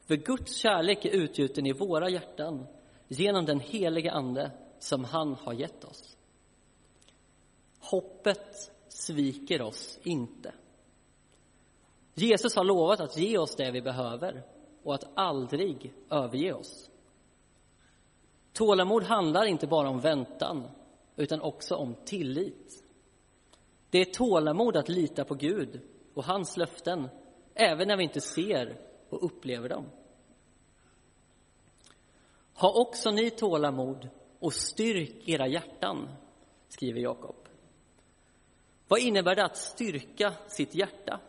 För 0.05 0.15
Guds 0.15 0.55
kärlek 0.55 1.05
är 1.05 1.09
utgjuten 1.09 1.65
i 1.65 1.73
våra 1.73 2.09
hjärtan 2.09 2.67
genom 3.07 3.45
den 3.45 3.59
heliga 3.59 4.11
Ande 4.11 4.51
som 4.79 5.03
han 5.03 5.33
har 5.33 5.53
gett 5.53 5.83
oss. 5.83 6.17
Hoppet 7.79 8.71
sviker 8.87 9.61
oss 9.61 9.99
inte. 10.03 10.53
Jesus 12.13 12.55
har 12.55 12.63
lovat 12.63 12.99
att 12.99 13.17
ge 13.17 13.37
oss 13.37 13.55
det 13.55 13.71
vi 13.71 13.81
behöver 13.81 14.43
och 14.83 14.95
att 14.95 15.09
aldrig 15.15 15.93
överge 16.09 16.53
oss. 16.53 16.89
Tålamod 18.53 19.03
handlar 19.03 19.45
inte 19.45 19.67
bara 19.67 19.89
om 19.89 19.99
väntan, 19.99 20.69
utan 21.15 21.41
också 21.41 21.75
om 21.75 21.95
tillit. 22.05 22.83
Det 23.89 23.97
är 23.99 24.05
tålamod 24.05 24.77
att 24.77 24.89
lita 24.89 25.25
på 25.25 25.35
Gud 25.35 25.81
och 26.13 26.23
hans 26.23 26.57
löften, 26.57 27.09
även 27.53 27.87
när 27.87 27.97
vi 27.97 28.03
inte 28.03 28.21
ser 28.21 28.92
och 29.13 29.25
upplever 29.25 29.69
dem. 29.69 29.85
Ha 32.53 32.81
också 32.81 33.11
ni 33.11 33.29
tålamod 33.29 34.09
och 34.39 34.53
styrk 34.53 35.29
era 35.29 35.47
hjärtan, 35.47 36.09
skriver 36.69 36.99
Jakob. 37.01 37.35
Vad 38.87 38.99
innebär 38.99 39.35
det 39.35 39.45
att 39.45 39.57
styrka 39.57 40.33
sitt 40.47 40.75
hjärta? 40.75 41.19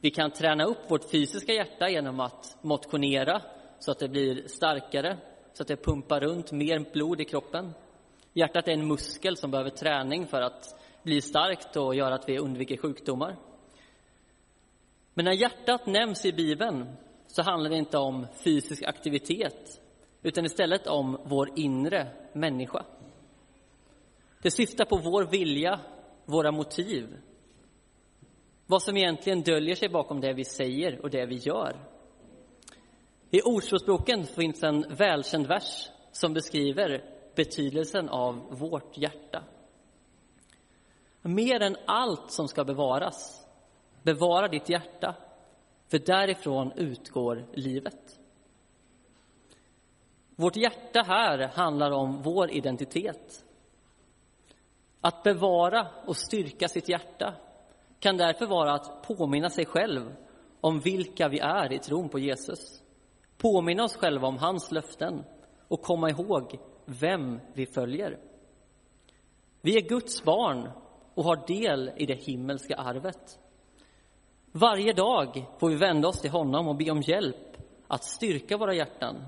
Vi 0.00 0.10
kan 0.10 0.30
träna 0.30 0.64
upp 0.64 0.90
vårt 0.90 1.10
fysiska 1.10 1.52
hjärta 1.52 1.88
genom 1.88 2.20
att 2.20 2.56
motionera 2.62 3.42
så 3.78 3.90
att 3.90 3.98
det 3.98 4.08
blir 4.08 4.48
starkare 4.48 5.18
så 5.52 5.62
att 5.62 5.68
det 5.68 5.84
pumpar 5.84 6.20
runt 6.20 6.52
mer 6.52 6.92
blod 6.92 7.20
i 7.20 7.24
kroppen. 7.24 7.74
Hjärtat 8.32 8.68
är 8.68 8.72
en 8.72 8.88
muskel 8.88 9.36
som 9.36 9.50
behöver 9.50 9.70
träning 9.70 10.26
för 10.26 10.40
att 10.40 10.80
bli 11.02 11.20
starkt 11.20 11.76
och 11.76 11.94
göra 11.94 12.14
att 12.14 12.28
vi 12.28 12.38
undviker 12.38 12.76
sjukdomar. 12.76 13.36
Men 15.18 15.24
när 15.24 15.32
hjärtat 15.32 15.86
nämns 15.86 16.24
i 16.24 16.32
Bibeln 16.32 16.96
så 17.26 17.42
handlar 17.42 17.70
det 17.70 17.76
inte 17.76 17.98
om 17.98 18.26
fysisk 18.44 18.82
aktivitet 18.82 19.80
utan 20.22 20.44
istället 20.44 20.86
om 20.86 21.20
vår 21.24 21.50
inre 21.56 22.08
människa. 22.32 22.84
Det 24.42 24.50
syftar 24.50 24.84
på 24.84 24.96
vår 24.96 25.24
vilja, 25.24 25.80
våra 26.24 26.52
motiv. 26.52 27.16
Vad 28.66 28.82
som 28.82 28.96
egentligen 28.96 29.42
döljer 29.42 29.74
sig 29.74 29.88
bakom 29.88 30.20
det 30.20 30.32
vi 30.32 30.44
säger 30.44 31.00
och 31.02 31.10
det 31.10 31.26
vi 31.26 31.34
gör. 31.34 31.76
I 33.30 33.42
Ordspråksboken 33.42 34.26
finns 34.26 34.62
en 34.62 34.84
välkänd 34.88 35.46
vers 35.46 35.88
som 36.12 36.34
beskriver 36.34 37.04
betydelsen 37.34 38.08
av 38.08 38.58
vårt 38.58 38.98
hjärta. 38.98 39.42
mer 41.22 41.62
än 41.62 41.76
allt 41.86 42.30
som 42.30 42.48
ska 42.48 42.64
bevaras, 42.64 43.47
bevara 44.02 44.48
ditt 44.48 44.68
hjärta, 44.68 45.14
för 45.88 45.98
därifrån 45.98 46.72
utgår 46.76 47.46
livet. 47.52 48.18
Vårt 50.36 50.56
hjärta 50.56 51.02
här 51.02 51.38
handlar 51.38 51.90
om 51.90 52.22
vår 52.22 52.50
identitet. 52.50 53.44
Att 55.00 55.22
bevara 55.22 55.88
och 56.06 56.16
styrka 56.16 56.68
sitt 56.68 56.88
hjärta 56.88 57.34
kan 57.98 58.16
därför 58.16 58.46
vara 58.46 58.72
att 58.72 59.02
påminna 59.02 59.50
sig 59.50 59.66
själv 59.66 60.14
om 60.60 60.80
vilka 60.80 61.28
vi 61.28 61.38
är 61.38 61.72
i 61.72 61.78
tron 61.78 62.08
på 62.08 62.18
Jesus. 62.18 62.82
Påminna 63.36 63.84
oss 63.84 63.96
själva 63.96 64.28
om 64.28 64.38
hans 64.38 64.72
löften 64.72 65.24
och 65.68 65.82
komma 65.82 66.10
ihåg 66.10 66.58
vem 66.84 67.40
vi 67.54 67.66
följer. 67.66 68.18
Vi 69.60 69.76
är 69.76 69.88
Guds 69.88 70.24
barn 70.24 70.70
och 71.14 71.24
har 71.24 71.46
del 71.46 71.90
i 71.96 72.06
det 72.06 72.22
himmelska 72.22 72.76
arvet. 72.76 73.38
Varje 74.52 74.92
dag 74.92 75.46
får 75.58 75.68
vi 75.68 75.76
vända 75.76 76.08
oss 76.08 76.20
till 76.20 76.30
honom 76.30 76.68
och 76.68 76.76
be 76.76 76.90
om 76.90 77.00
hjälp 77.00 77.56
att 77.86 78.04
styrka 78.04 78.56
våra 78.56 78.74
hjärtan 78.74 79.26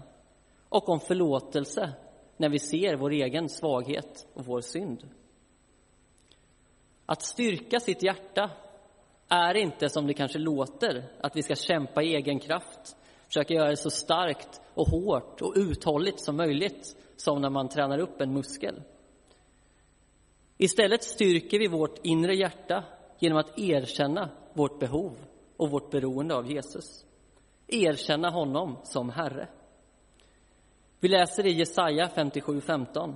och 0.68 0.88
om 0.88 1.00
förlåtelse 1.00 1.92
när 2.36 2.48
vi 2.48 2.58
ser 2.58 2.96
vår 2.96 3.10
egen 3.10 3.48
svaghet 3.48 4.26
och 4.34 4.46
vår 4.46 4.60
synd. 4.60 5.08
Att 7.06 7.22
styrka 7.22 7.80
sitt 7.80 8.02
hjärta 8.02 8.50
är 9.28 9.54
inte 9.54 9.88
som 9.88 10.06
det 10.06 10.14
kanske 10.14 10.38
låter, 10.38 11.04
att 11.20 11.36
vi 11.36 11.42
ska 11.42 11.54
kämpa 11.54 12.02
i 12.02 12.14
egen 12.14 12.38
kraft, 12.38 12.96
försöka 13.26 13.54
göra 13.54 13.70
det 13.70 13.76
så 13.76 13.90
starkt 13.90 14.60
och 14.74 14.88
hårt 14.88 15.42
och 15.42 15.52
uthålligt 15.56 16.20
som 16.20 16.36
möjligt, 16.36 16.96
som 17.16 17.40
när 17.40 17.50
man 17.50 17.68
tränar 17.68 17.98
upp 17.98 18.20
en 18.20 18.32
muskel. 18.32 18.82
Istället 20.58 21.02
styrker 21.02 21.58
vi 21.58 21.68
vårt 21.68 21.98
inre 22.02 22.34
hjärta 22.34 22.84
genom 23.18 23.38
att 23.38 23.58
erkänna 23.58 24.30
vårt 24.54 24.78
behov 24.78 25.16
och 25.56 25.70
vårt 25.70 25.90
beroende 25.90 26.34
av 26.34 26.50
Jesus. 26.52 27.06
Erkänna 27.66 28.30
honom 28.30 28.76
som 28.82 29.10
Herre. 29.10 29.48
Vi 31.00 31.08
läser 31.08 31.46
i 31.46 31.50
Jesaja 31.50 32.10
57.15. 32.14 33.14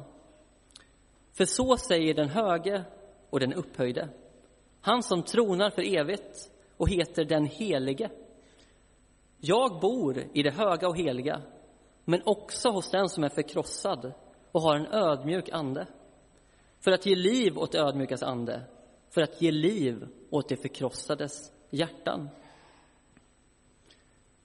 För 1.32 1.44
så 1.44 1.76
säger 1.76 2.14
den 2.14 2.28
höge 2.28 2.84
och 3.30 3.40
den 3.40 3.52
upphöjde, 3.52 4.08
han 4.80 5.02
som 5.02 5.22
tronar 5.22 5.70
för 5.70 5.96
evigt 5.96 6.50
och 6.76 6.88
heter 6.88 7.24
den 7.24 7.46
helige. 7.46 8.10
Jag 9.38 9.80
bor 9.80 10.24
i 10.32 10.42
det 10.42 10.50
höga 10.50 10.88
och 10.88 10.96
heliga, 10.96 11.42
men 12.04 12.22
också 12.24 12.70
hos 12.70 12.90
den 12.90 13.08
som 13.08 13.24
är 13.24 13.28
förkrossad 13.28 14.12
och 14.52 14.62
har 14.62 14.76
en 14.76 14.86
ödmjuk 14.86 15.48
ande, 15.52 15.86
för 16.80 16.92
att 16.92 17.06
ge 17.06 17.14
liv 17.14 17.58
åt 17.58 17.74
ödmjukas 17.74 18.22
ande, 18.22 18.62
för 19.14 19.22
att 19.22 19.42
ge 19.42 19.50
liv 19.50 20.08
åt 20.30 20.48
de 20.48 20.56
förkrossades 20.56 21.52
hjärtan. 21.70 22.28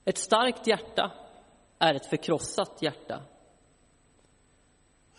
Ett 0.06 0.18
starkt 0.18 0.68
hjärta 0.68 1.12
är 1.80 1.94
ett 1.94 2.06
förkrossat 2.06 2.82
hjärta. 2.82 3.22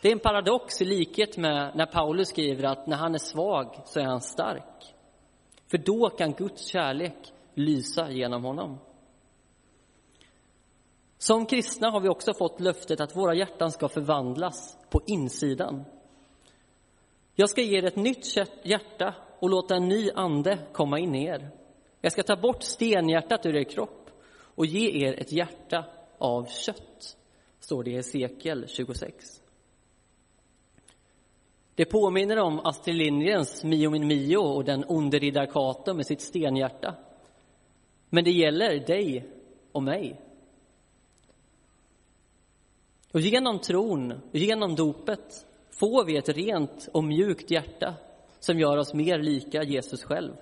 Det 0.00 0.08
är 0.08 0.12
en 0.12 0.18
paradox 0.18 0.82
i 0.82 0.84
likhet 0.84 1.36
med 1.36 1.76
när 1.76 1.86
Paulus 1.86 2.28
skriver 2.28 2.64
att 2.64 2.86
när 2.86 2.96
han 2.96 3.14
är 3.14 3.18
svag 3.18 3.82
så 3.84 4.00
är 4.00 4.04
han 4.04 4.20
stark. 4.20 4.94
För 5.66 5.78
då 5.78 6.10
kan 6.10 6.32
Guds 6.32 6.66
kärlek 6.66 7.32
lysa 7.54 8.10
genom 8.10 8.44
honom. 8.44 8.78
Som 11.18 11.46
kristna 11.46 11.90
har 11.90 12.00
vi 12.00 12.08
också 12.08 12.34
fått 12.34 12.60
löftet 12.60 13.00
att 13.00 13.16
våra 13.16 13.34
hjärtan 13.34 13.70
ska 13.70 13.88
förvandlas 13.88 14.78
på 14.90 15.00
insidan. 15.06 15.84
Jag 17.40 17.50
ska 17.50 17.62
ge 17.62 17.78
er 17.78 17.84
ett 17.84 17.96
nytt 17.96 18.36
hjärta 18.62 19.14
och 19.38 19.50
låta 19.50 19.76
en 19.76 19.88
ny 19.88 20.10
ande 20.10 20.58
komma 20.72 20.98
in 20.98 21.14
i 21.14 21.24
er. 21.24 21.50
Jag 22.00 22.12
ska 22.12 22.22
ta 22.22 22.36
bort 22.36 22.62
stenhjärtat 22.62 23.46
ur 23.46 23.56
er 23.56 23.64
kropp 23.64 24.10
och 24.32 24.66
ge 24.66 25.06
er 25.06 25.20
ett 25.20 25.32
hjärta 25.32 25.84
av 26.18 26.46
kött, 26.46 27.16
står 27.60 27.84
det 27.84 27.90
i 27.90 27.94
Hesekiel 27.94 28.68
26. 28.68 29.42
Det 31.74 31.84
påminner 31.84 32.38
om 32.38 32.60
Astrid 32.60 32.96
Lindgrens 32.96 33.64
Mio 33.64 33.90
min 33.90 34.06
Mio 34.06 34.38
och 34.38 34.64
den 34.64 34.84
onde 34.88 35.18
riddar 35.18 35.46
Kato 35.46 35.94
med 35.94 36.06
sitt 36.06 36.20
stenhjärta. 36.20 36.94
Men 38.08 38.24
det 38.24 38.32
gäller 38.32 38.86
dig 38.86 39.30
och 39.72 39.82
mig. 39.82 40.20
Och 43.12 43.20
genom 43.20 43.58
tron, 43.58 44.20
genom 44.32 44.74
dopet, 44.74 45.46
får 45.70 46.04
vi 46.04 46.16
ett 46.16 46.28
rent 46.28 46.88
och 46.92 47.04
mjukt 47.04 47.50
hjärta 47.50 47.94
som 48.38 48.58
gör 48.58 48.76
oss 48.76 48.94
mer 48.94 49.18
lika 49.18 49.62
Jesus 49.62 50.04
själv. 50.04 50.32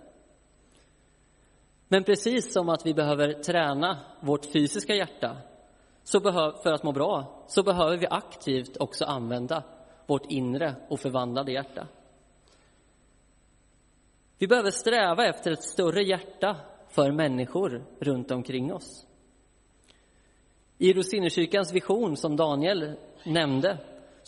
Men 1.88 2.04
precis 2.04 2.52
som 2.52 2.68
att 2.68 2.86
vi 2.86 2.94
behöver 2.94 3.32
träna 3.32 3.98
vårt 4.20 4.44
fysiska 4.44 4.94
hjärta 4.94 5.36
för 6.62 6.72
att 6.72 6.82
må 6.82 6.92
bra, 6.92 7.44
så 7.48 7.62
behöver 7.62 7.96
vi 7.96 8.06
aktivt 8.06 8.76
också 8.76 9.04
använda 9.04 9.62
vårt 10.06 10.30
inre 10.30 10.74
och 10.88 11.00
förvandlade 11.00 11.52
hjärta. 11.52 11.86
Vi 14.38 14.46
behöver 14.46 14.70
sträva 14.70 15.26
efter 15.26 15.50
ett 15.52 15.62
större 15.62 16.02
hjärta 16.02 16.56
för 16.88 17.12
människor 17.12 17.84
runt 17.98 18.30
omkring 18.30 18.72
oss. 18.72 19.06
I 20.78 20.92
Rosinerkyrkans 20.92 21.72
vision, 21.72 22.16
som 22.16 22.36
Daniel 22.36 22.96
nämnde, 23.24 23.78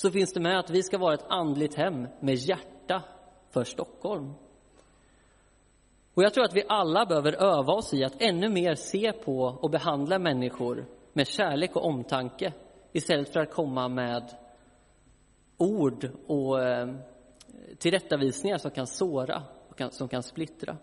så 0.00 0.10
finns 0.10 0.32
det 0.32 0.40
med 0.40 0.58
att 0.58 0.70
vi 0.70 0.82
ska 0.82 0.98
vara 0.98 1.14
ett 1.14 1.24
andligt 1.28 1.74
hem 1.74 2.08
med 2.20 2.34
hjärta 2.34 3.02
för 3.50 3.64
Stockholm. 3.64 4.32
Och 6.14 6.22
jag 6.22 6.34
tror 6.34 6.44
att 6.44 6.54
vi 6.54 6.64
alla 6.68 7.06
behöver 7.06 7.32
öva 7.32 7.72
oss 7.72 7.94
i 7.94 8.04
att 8.04 8.22
ännu 8.22 8.48
mer 8.48 8.74
se 8.74 9.12
på 9.12 9.42
och 9.42 9.70
behandla 9.70 10.18
människor 10.18 10.86
med 11.12 11.26
kärlek 11.26 11.76
och 11.76 11.84
omtanke 11.84 12.52
istället 12.92 13.32
för 13.32 13.40
att 13.40 13.50
komma 13.50 13.88
med 13.88 14.36
ord 15.56 16.10
och 16.26 16.62
eh, 16.62 16.94
tillrättavisningar 17.78 18.58
som 18.58 18.70
kan 18.70 18.86
såra 18.86 19.42
och 19.68 19.94
som 19.94 20.08
kan 20.08 20.22
splittra. 20.22 20.76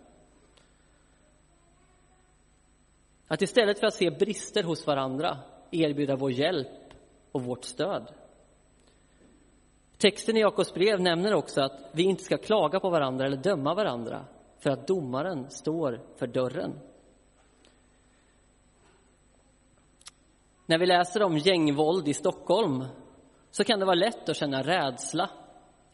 Att 3.28 3.42
istället 3.42 3.80
för 3.80 3.86
att 3.86 3.94
se 3.94 4.10
brister 4.10 4.62
hos 4.62 4.86
varandra 4.86 5.38
erbjuda 5.70 6.16
vår 6.16 6.32
hjälp 6.32 6.94
och 7.32 7.42
vårt 7.42 7.64
stöd. 7.64 8.12
Texten 9.98 10.36
i 10.36 10.40
Jakobs 10.40 10.74
brev 10.74 11.00
nämner 11.00 11.34
också 11.34 11.60
att 11.60 11.90
vi 11.92 12.02
inte 12.02 12.24
ska 12.24 12.38
klaga 12.38 12.80
på 12.80 12.90
varandra 12.90 13.26
eller 13.26 13.36
döma 13.36 13.74
varandra 13.74 14.24
för 14.58 14.70
att 14.70 14.86
domaren 14.86 15.50
står 15.50 16.00
för 16.16 16.26
dörren. 16.26 16.80
När 20.66 20.78
vi 20.78 20.86
läser 20.86 21.22
om 21.22 21.38
gängvåld 21.38 22.08
i 22.08 22.14
Stockholm 22.14 22.84
så 23.50 23.64
kan 23.64 23.78
det 23.78 23.86
vara 23.86 23.94
lätt 23.94 24.28
att 24.28 24.36
känna 24.36 24.62
rädsla, 24.62 25.30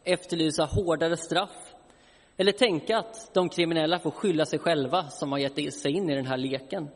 efterlysa 0.03 0.65
hårdare 0.65 1.17
straff 1.17 1.73
eller 2.37 2.51
tänka 2.51 2.97
att 2.97 3.33
de 3.33 3.49
kriminella 3.49 3.99
får 3.99 4.11
skylla 4.11 4.45
sig 4.45 4.59
själva 4.59 5.03
som 5.03 5.31
har 5.31 5.39
gett 5.39 5.73
sig 5.73 5.91
in 5.91 6.09
i 6.09 6.15
den 6.15 6.25
här 6.25 6.37
leken. 6.37 6.89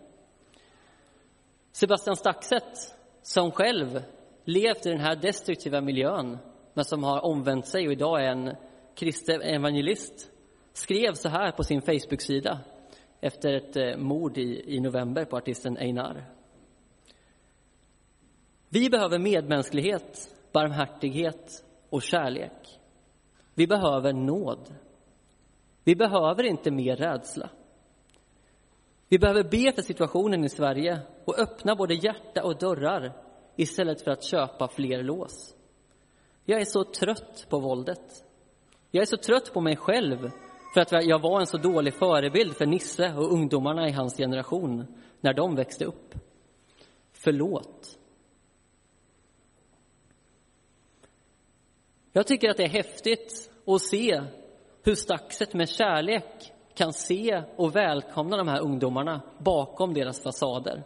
Sebastian 1.72 2.16
Staxet, 2.16 2.96
som 3.22 3.52
själv 3.52 4.04
levt 4.44 4.86
i 4.86 4.90
den 4.90 5.00
här 5.00 5.16
destruktiva 5.16 5.82
miljön 5.82 6.38
men 6.80 6.86
som 6.86 7.04
har 7.04 7.26
omvänt 7.26 7.68
sig 7.68 7.88
och 7.88 7.94
idag 7.94 8.24
är 8.24 8.32
en 8.32 8.56
kristen 8.96 9.42
evangelist 9.42 10.32
skrev 10.74 11.14
så 11.14 11.30
här 11.30 11.52
på 11.52 11.64
sin 11.64 11.82
Facebook-sida 11.82 12.60
efter 13.22 13.54
ett 13.54 13.76
eh, 13.76 13.98
mord 13.98 14.38
i, 14.38 14.76
i 14.76 14.80
november 14.80 15.26
på 15.26 15.38
artisten 15.38 15.78
Einar. 15.78 16.26
Vi 18.70 18.90
behöver 18.90 19.20
medmänsklighet 19.20 20.36
barmhärtighet 20.52 21.64
och 21.90 22.02
kärlek. 22.02 22.80
Vi 23.54 23.68
behöver 23.68 24.14
nåd. 24.14 24.76
Vi 25.84 25.96
behöver 25.96 26.44
inte 26.44 26.72
mer 26.72 26.96
rädsla. 26.96 27.50
Vi 29.08 29.20
behöver 29.20 29.44
be 29.44 29.72
för 29.76 29.82
situationen 29.82 30.44
i 30.44 30.50
Sverige 30.50 31.00
och 31.26 31.40
öppna 31.40 31.76
både 31.76 31.94
hjärta 31.94 32.44
och 32.44 32.58
dörrar 32.58 33.14
istället 33.56 34.02
för 34.02 34.12
att 34.12 34.24
köpa 34.24 34.68
fler 34.68 35.04
lås. 35.04 35.56
Jag 36.46 36.62
är 36.62 36.66
så 36.66 36.84
trött 36.84 37.46
på 37.50 37.60
våldet. 37.60 38.26
Jag 38.92 39.02
är 39.02 39.06
så 39.06 39.18
trött 39.18 39.54
på 39.54 39.62
mig 39.62 39.76
själv 39.76 40.32
för 40.74 40.82
att 40.82 41.06
jag 41.06 41.20
var 41.20 41.40
en 41.40 41.48
så 41.48 41.58
dålig 41.58 41.94
förebild 41.94 42.56
för 42.56 42.66
Nisse 42.66 43.14
och 43.14 43.34
ungdomarna 43.34 43.88
i 43.90 43.92
hans 43.92 44.18
generation 44.18 44.86
när 45.22 45.34
de 45.34 45.56
växte 45.56 45.86
upp. 45.86 46.16
Förlåt. 47.14 48.00
Jag 52.12 52.28
tycker 52.28 52.50
att 52.50 52.58
det 52.58 52.64
är 52.64 52.70
häftigt 52.70 53.52
att 53.66 53.82
se 53.82 54.22
hur 54.84 54.96
Staxet 54.96 55.54
med 55.54 55.70
kärlek 55.70 56.54
kan 56.74 56.94
se 56.94 57.44
och 57.56 57.76
välkomna 57.76 58.38
de 58.38 58.48
här 58.48 58.62
ungdomarna 58.62 59.22
bakom 59.40 59.94
deras 59.94 60.24
fasader. 60.24 60.84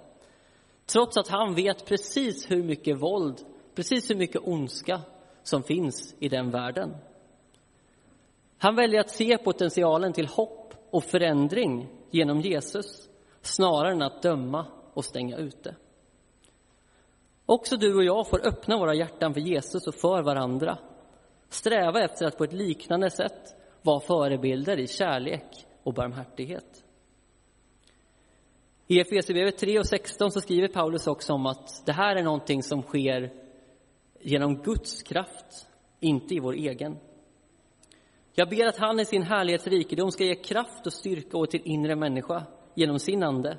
Trots 0.86 1.18
att 1.18 1.28
han 1.28 1.56
vet 1.56 1.86
precis 1.86 2.52
hur 2.52 2.64
mycket 2.64 3.02
våld, 3.02 3.40
precis 3.76 4.10
hur 4.10 4.16
mycket 4.16 4.42
ondska 4.48 5.02
som 5.44 5.64
finns 5.64 6.16
i 6.20 6.30
den 6.30 6.52
världen. 6.52 6.96
Han 8.58 8.76
väljer 8.76 9.00
att 9.00 9.10
se 9.10 9.38
potentialen 9.38 10.14
till 10.14 10.28
hopp 10.28 10.74
och 10.90 11.04
förändring 11.04 11.88
genom 12.12 12.42
Jesus 12.42 13.10
snarare 13.42 13.92
än 13.92 14.02
att 14.02 14.22
döma 14.22 14.66
och 14.94 15.06
stänga 15.06 15.38
ute. 15.38 15.76
Också 17.46 17.78
du 17.78 17.96
och 17.96 18.04
jag 18.04 18.28
får 18.28 18.48
öppna 18.48 18.78
våra 18.78 18.96
hjärtan 18.96 19.34
för 19.34 19.42
Jesus 19.42 19.88
och 19.88 19.96
för 19.96 20.24
varandra. 20.24 20.78
Sträva 21.50 22.02
efter 22.02 22.26
att 22.26 22.38
på 22.38 22.44
ett 22.44 22.54
liknande 22.54 23.10
sätt 23.10 23.56
vara 23.82 24.00
förebilder 24.00 24.80
i 24.80 24.88
kärlek 24.88 25.66
och 25.84 25.94
barmhärtighet. 25.94 26.84
I 28.88 29.00
Efesierbrevet 29.00 29.58
3 29.58 29.80
och 29.80 29.88
16 29.88 30.32
så 30.32 30.42
skriver 30.42 30.68
Paulus 30.68 31.08
också 31.08 31.34
om 31.34 31.46
att 31.46 31.86
det 31.86 31.92
här 31.92 32.16
är 32.16 32.24
någonting 32.24 32.64
som 32.64 32.82
sker 32.82 33.43
genom 34.24 34.62
Guds 34.62 35.04
kraft, 35.04 35.68
inte 36.00 36.36
i 36.36 36.40
vår 36.40 36.54
egen. 36.54 36.98
Jag 38.34 38.50
ber 38.50 38.66
att 38.66 38.78
han 38.78 39.00
i 39.00 39.06
sin 39.06 39.24
härlighetsrikedom 39.24 40.12
ska 40.12 40.24
ge 40.24 40.36
kraft 40.36 40.86
och 40.86 40.94
styrka 40.94 41.38
åt 41.38 41.56
er 41.56 41.62
inre 41.66 41.96
människa 41.96 42.46
genom 42.76 43.00
sin 43.00 43.24
ande. 43.24 43.58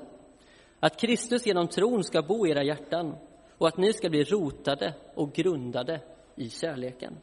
Att 0.79 0.99
Kristus 0.99 1.45
genom 1.45 1.67
tron 1.67 2.03
ska 2.03 2.21
bo 2.21 2.47
i 2.47 2.49
era 2.49 2.63
hjärtan 2.63 3.15
och 3.57 3.67
att 3.67 3.77
ni 3.77 3.93
ska 3.93 4.09
bli 4.09 4.23
rotade 4.23 4.93
och 5.15 5.33
grundade 5.33 6.01
i 6.35 6.49
kärleken. 6.49 7.17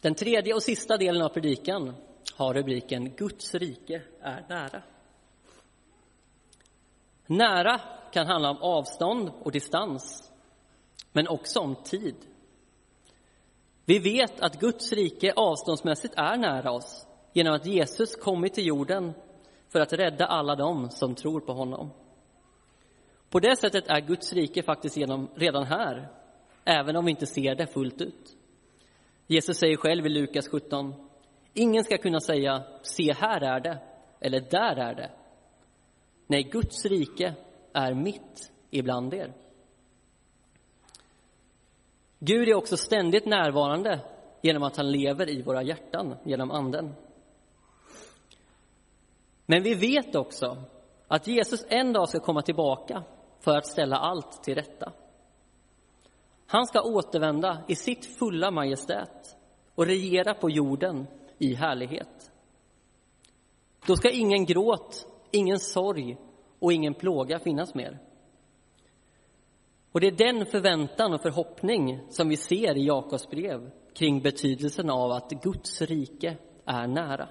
Den 0.00 0.14
tredje 0.14 0.54
och 0.54 0.62
sista 0.62 0.96
delen 0.96 1.22
av 1.22 1.28
predikan 1.28 1.94
har 2.34 2.54
rubriken 2.54 3.10
Guds 3.16 3.54
rike 3.54 4.02
är 4.20 4.46
nära. 4.48 4.82
Nära 7.38 7.80
kan 8.12 8.26
handla 8.26 8.50
om 8.50 8.62
avstånd 8.62 9.30
och 9.42 9.52
distans, 9.52 10.32
men 11.12 11.28
också 11.28 11.60
om 11.60 11.74
tid. 11.74 12.16
Vi 13.84 13.98
vet 13.98 14.40
att 14.40 14.60
Guds 14.60 14.92
rike 14.92 15.32
avståndsmässigt 15.36 16.14
är 16.16 16.36
nära 16.36 16.72
oss 16.72 17.06
genom 17.32 17.54
att 17.54 17.66
Jesus 17.66 18.16
kommit 18.16 18.54
till 18.54 18.66
jorden 18.66 19.12
för 19.68 19.80
att 19.80 19.92
rädda 19.92 20.26
alla 20.26 20.54
dem 20.54 20.90
som 20.90 21.14
tror 21.14 21.40
på 21.40 21.52
honom. 21.52 21.90
På 23.30 23.40
det 23.40 23.56
sättet 23.56 23.88
är 23.88 24.00
Guds 24.00 24.32
rike 24.32 24.62
faktiskt 24.62 24.96
genom, 24.96 25.28
redan 25.34 25.64
här, 25.64 26.08
även 26.64 26.96
om 26.96 27.04
vi 27.04 27.10
inte 27.10 27.26
ser 27.26 27.54
det 27.54 27.66
fullt 27.66 28.00
ut. 28.00 28.36
Jesus 29.26 29.56
säger 29.56 29.76
själv 29.76 30.06
i 30.06 30.08
Lukas 30.08 30.48
17, 30.48 30.94
ingen 31.54 31.84
ska 31.84 31.98
kunna 31.98 32.20
säga 32.20 32.62
se 32.82 33.12
här 33.12 33.40
är 33.40 33.60
det, 33.60 33.78
eller 34.20 34.40
där 34.40 34.76
är 34.76 34.94
det. 34.94 35.10
Nej, 36.32 36.42
Guds 36.42 36.84
rike 36.84 37.34
är 37.72 37.94
mitt 37.94 38.52
ibland 38.70 39.14
er. 39.14 39.34
Gud 42.18 42.48
är 42.48 42.54
också 42.54 42.76
ständigt 42.76 43.26
närvarande 43.26 44.00
genom 44.42 44.62
att 44.62 44.76
han 44.76 44.92
lever 44.92 45.28
i 45.28 45.42
våra 45.42 45.62
hjärtan 45.62 46.16
genom 46.24 46.50
Anden. 46.50 46.94
Men 49.46 49.62
vi 49.62 49.74
vet 49.74 50.14
också 50.14 50.62
att 51.08 51.26
Jesus 51.26 51.64
en 51.68 51.92
dag 51.92 52.08
ska 52.08 52.20
komma 52.20 52.42
tillbaka 52.42 53.04
för 53.40 53.56
att 53.56 53.66
ställa 53.66 53.96
allt 53.96 54.42
till 54.42 54.54
rätta. 54.54 54.92
Han 56.46 56.66
ska 56.66 56.82
återvända 56.82 57.64
i 57.68 57.74
sitt 57.74 58.18
fulla 58.18 58.50
majestät 58.50 59.36
och 59.74 59.86
regera 59.86 60.34
på 60.34 60.50
jorden 60.50 61.06
i 61.38 61.54
härlighet. 61.54 62.32
Då 63.86 63.96
ska 63.96 64.10
ingen 64.10 64.44
gråt, 64.44 65.11
ingen 65.32 65.58
sorg 65.58 66.16
och 66.58 66.72
ingen 66.72 66.94
plåga 66.94 67.38
finnas 67.38 67.74
mer. 67.74 67.98
Och 69.92 70.00
det 70.00 70.06
är 70.06 70.34
den 70.34 70.46
förväntan 70.46 71.12
och 71.12 71.22
förhoppning 71.22 72.00
som 72.08 72.28
vi 72.28 72.36
ser 72.36 72.76
i 72.76 72.86
Jakobs 72.86 73.30
brev 73.30 73.70
kring 73.94 74.22
betydelsen 74.22 74.90
av 74.90 75.10
att 75.10 75.30
Guds 75.30 75.82
rike 75.82 76.36
är 76.64 76.86
nära. 76.86 77.28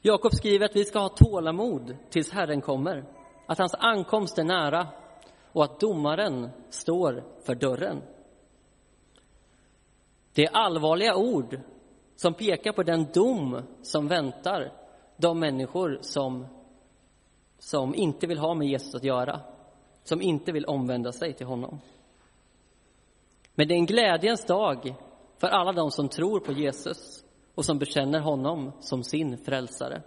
Jakob 0.00 0.32
skriver 0.32 0.64
att 0.64 0.76
vi 0.76 0.84
ska 0.84 0.98
ha 0.98 1.08
tålamod 1.08 1.96
tills 2.10 2.32
Herren 2.32 2.60
kommer, 2.60 3.04
att 3.46 3.58
hans 3.58 3.74
ankomst 3.74 4.38
är 4.38 4.44
nära 4.44 4.88
och 5.52 5.64
att 5.64 5.80
domaren 5.80 6.50
står 6.70 7.24
för 7.44 7.54
dörren. 7.54 8.02
Det 10.32 10.44
är 10.44 10.56
allvarliga 10.56 11.16
ord 11.16 11.60
som 12.16 12.34
pekar 12.34 12.72
på 12.72 12.82
den 12.82 13.06
dom 13.14 13.62
som 13.82 14.08
väntar 14.08 14.83
de 15.16 15.40
människor 15.40 15.98
som, 16.00 16.46
som 17.58 17.94
inte 17.94 18.26
vill 18.26 18.38
ha 18.38 18.54
med 18.54 18.68
Jesus 18.68 18.94
att 18.94 19.04
göra, 19.04 19.40
som 20.02 20.22
inte 20.22 20.52
vill 20.52 20.64
omvända 20.64 21.12
sig 21.12 21.32
till 21.32 21.46
honom. 21.46 21.80
Men 23.54 23.68
det 23.68 23.74
är 23.74 23.78
en 23.78 23.86
glädjens 23.86 24.44
dag 24.44 24.94
för 25.38 25.46
alla 25.46 25.72
de 25.72 25.90
som 25.90 26.08
tror 26.08 26.40
på 26.40 26.52
Jesus 26.52 27.24
och 27.54 27.64
som 27.64 27.78
bekänner 27.78 28.20
honom 28.20 28.72
som 28.80 29.04
sin 29.04 29.38
frälsare. 29.38 30.02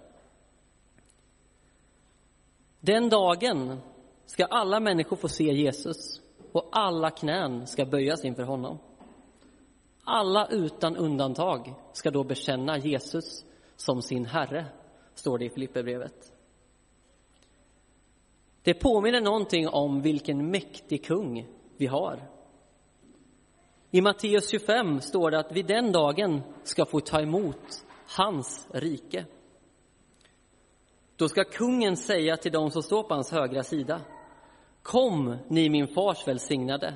Den 2.79 3.09
dagen 3.09 3.81
ska 4.25 4.45
alla 4.45 4.79
människor 4.79 5.15
få 5.15 5.27
se 5.27 5.43
Jesus 5.43 6.21
och 6.51 6.69
alla 6.71 7.09
knän 7.09 7.67
ska 7.67 7.85
böjas 7.85 8.25
inför 8.25 8.43
honom. 8.43 8.77
Alla 10.03 10.47
utan 10.47 10.97
undantag 10.97 11.73
ska 11.93 12.11
då 12.11 12.23
bekänna 12.23 12.77
Jesus 12.77 13.45
som 13.75 14.01
sin 14.01 14.25
Herre, 14.25 14.65
står 15.17 15.37
det 15.37 15.45
i 15.45 15.49
Filipperbrevet. 15.49 16.33
Det 18.63 18.73
påminner 18.73 19.21
någonting 19.21 19.67
om 19.67 20.01
vilken 20.01 20.51
mäktig 20.51 21.05
kung 21.05 21.47
vi 21.77 21.85
har. 21.85 22.29
I 23.91 24.01
Matteus 24.01 24.49
25 24.49 25.01
står 25.01 25.31
det 25.31 25.39
att 25.39 25.51
vi 25.51 25.61
den 25.61 25.91
dagen 25.91 26.41
ska 26.63 26.85
få 26.85 26.99
ta 26.99 27.21
emot 27.21 27.85
hans 28.17 28.67
rike. 28.73 29.25
Då 31.15 31.29
ska 31.29 31.43
kungen 31.43 31.97
säga 31.97 32.37
till 32.37 32.51
dem 32.51 32.71
som 32.71 32.83
står 32.83 33.03
på 33.03 33.13
hans 33.13 33.31
högra 33.31 33.63
sida 33.63 34.01
Kom, 34.81 35.37
ni 35.47 35.69
min 35.69 35.87
fars 35.87 36.27
välsignade 36.27 36.93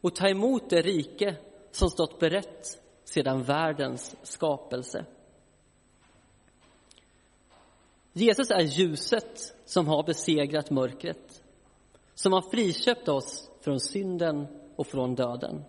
och 0.00 0.14
ta 0.14 0.28
emot 0.28 0.70
det 0.70 0.82
rike 0.82 1.36
som 1.70 1.90
stått 1.90 2.18
berett 2.18 2.66
sedan 3.04 3.42
världens 3.42 4.16
skapelse. 4.22 5.04
Jesus 8.16 8.50
är 8.50 8.60
ljuset 8.60 9.54
som 9.64 9.88
har 9.88 10.02
besegrat 10.02 10.70
mörkret, 10.70 11.42
som 12.14 12.32
har 12.32 12.42
friköpt 12.42 13.08
oss 13.08 13.50
från 13.60 13.80
synden 13.80 14.46
och 14.76 14.86
från 14.86 15.14
döden. 15.14 15.64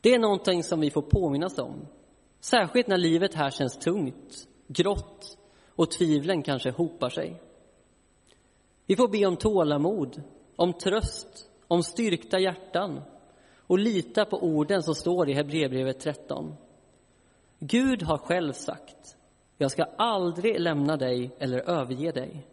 Det 0.00 0.14
är 0.14 0.18
någonting 0.18 0.62
som 0.62 0.80
vi 0.80 0.90
får 0.90 1.02
påminnas 1.02 1.58
om, 1.58 1.86
särskilt 2.40 2.86
när 2.86 2.96
livet 2.96 3.34
här 3.34 3.50
känns 3.50 3.78
tungt, 3.78 4.48
grått 4.66 5.38
och 5.68 5.90
tvivlen 5.90 6.42
kanske 6.42 6.70
hopar 6.70 7.10
sig. 7.10 7.42
Vi 8.86 8.96
får 8.96 9.08
be 9.08 9.26
om 9.26 9.36
tålamod, 9.36 10.22
om 10.56 10.72
tröst, 10.72 11.50
om 11.68 11.82
styrkta 11.82 12.38
hjärtan 12.38 13.00
och 13.56 13.78
lita 13.78 14.24
på 14.24 14.42
orden 14.42 14.82
som 14.82 14.94
står 14.94 15.30
i 15.30 15.32
Hebreerbrevet 15.32 16.00
13. 16.00 16.54
Gud 17.58 18.02
har 18.02 18.18
själv 18.18 18.52
sagt, 18.52 19.16
jag 19.56 19.70
ska 19.70 19.84
aldrig 19.84 20.60
lämna 20.60 20.96
dig 20.96 21.30
eller 21.38 21.58
överge 21.58 22.12
dig. 22.12 22.46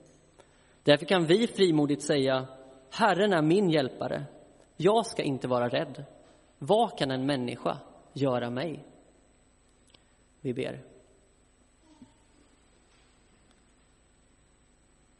Därför 0.83 1.05
kan 1.05 1.25
vi 1.25 1.47
frimodigt 1.47 2.03
säga, 2.03 2.47
Herren 2.89 3.33
är 3.33 3.41
min 3.41 3.69
hjälpare, 3.69 4.25
jag 4.77 5.05
ska 5.05 5.23
inte 5.23 5.47
vara 5.47 5.69
rädd. 5.69 6.05
Vad 6.57 6.97
kan 6.97 7.11
en 7.11 7.25
människa 7.25 7.77
göra 8.13 8.49
mig? 8.49 8.85
Vi 10.41 10.53
ber. 10.53 10.83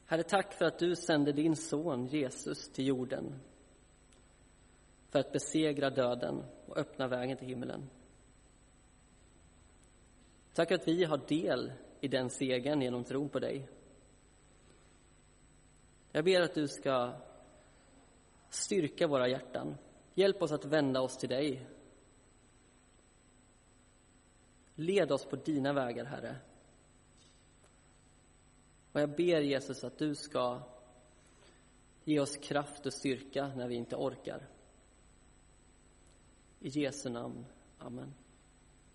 Herre, 0.06 0.24
tack 0.24 0.54
för 0.54 0.66
att 0.66 0.80
du 0.80 0.96
sände 0.96 1.32
din 1.32 1.56
son 1.56 2.06
Jesus 2.06 2.72
till 2.72 2.88
jorden 2.88 3.40
för 5.10 5.20
att 5.20 5.32
besegra 5.32 5.90
döden 5.90 6.44
och 6.66 6.78
öppna 6.78 7.08
vägen 7.08 7.38
till 7.38 7.48
himlen. 7.48 7.90
Tack 10.54 10.72
att 10.72 10.88
vi 10.88 11.04
har 11.04 11.18
del 11.28 11.74
i 12.00 12.08
den 12.08 12.30
segern 12.30 12.82
genom 12.82 13.04
tron 13.04 13.30
på 13.30 13.40
dig. 13.40 13.70
Jag 16.12 16.26
ber 16.26 16.42
att 16.42 16.54
du 16.54 16.68
ska 16.68 17.14
styrka 18.50 19.08
våra 19.08 19.28
hjärtan. 19.28 19.78
Hjälp 20.14 20.42
oss 20.42 20.52
att 20.52 20.66
vända 20.66 21.02
oss 21.02 21.18
till 21.18 21.30
dig. 21.30 21.66
Led 24.76 25.12
oss 25.12 25.26
på 25.26 25.36
dina 25.36 25.74
vägar, 25.74 26.06
Herre. 26.06 26.36
Och 28.92 29.02
jag 29.02 29.10
ber 29.10 29.42
Jesus 29.42 29.84
att 29.84 29.98
du 29.98 30.16
ska 30.16 30.62
ge 32.04 32.20
oss 32.20 32.38
kraft 32.38 32.86
och 32.86 32.94
styrka 32.94 33.48
när 33.48 33.68
vi 33.68 33.76
inte 33.76 33.96
orkar. 33.96 34.48
I 36.60 36.70
Jesu 36.70 37.10
namn. 37.10 37.46
Amen. 37.78 38.14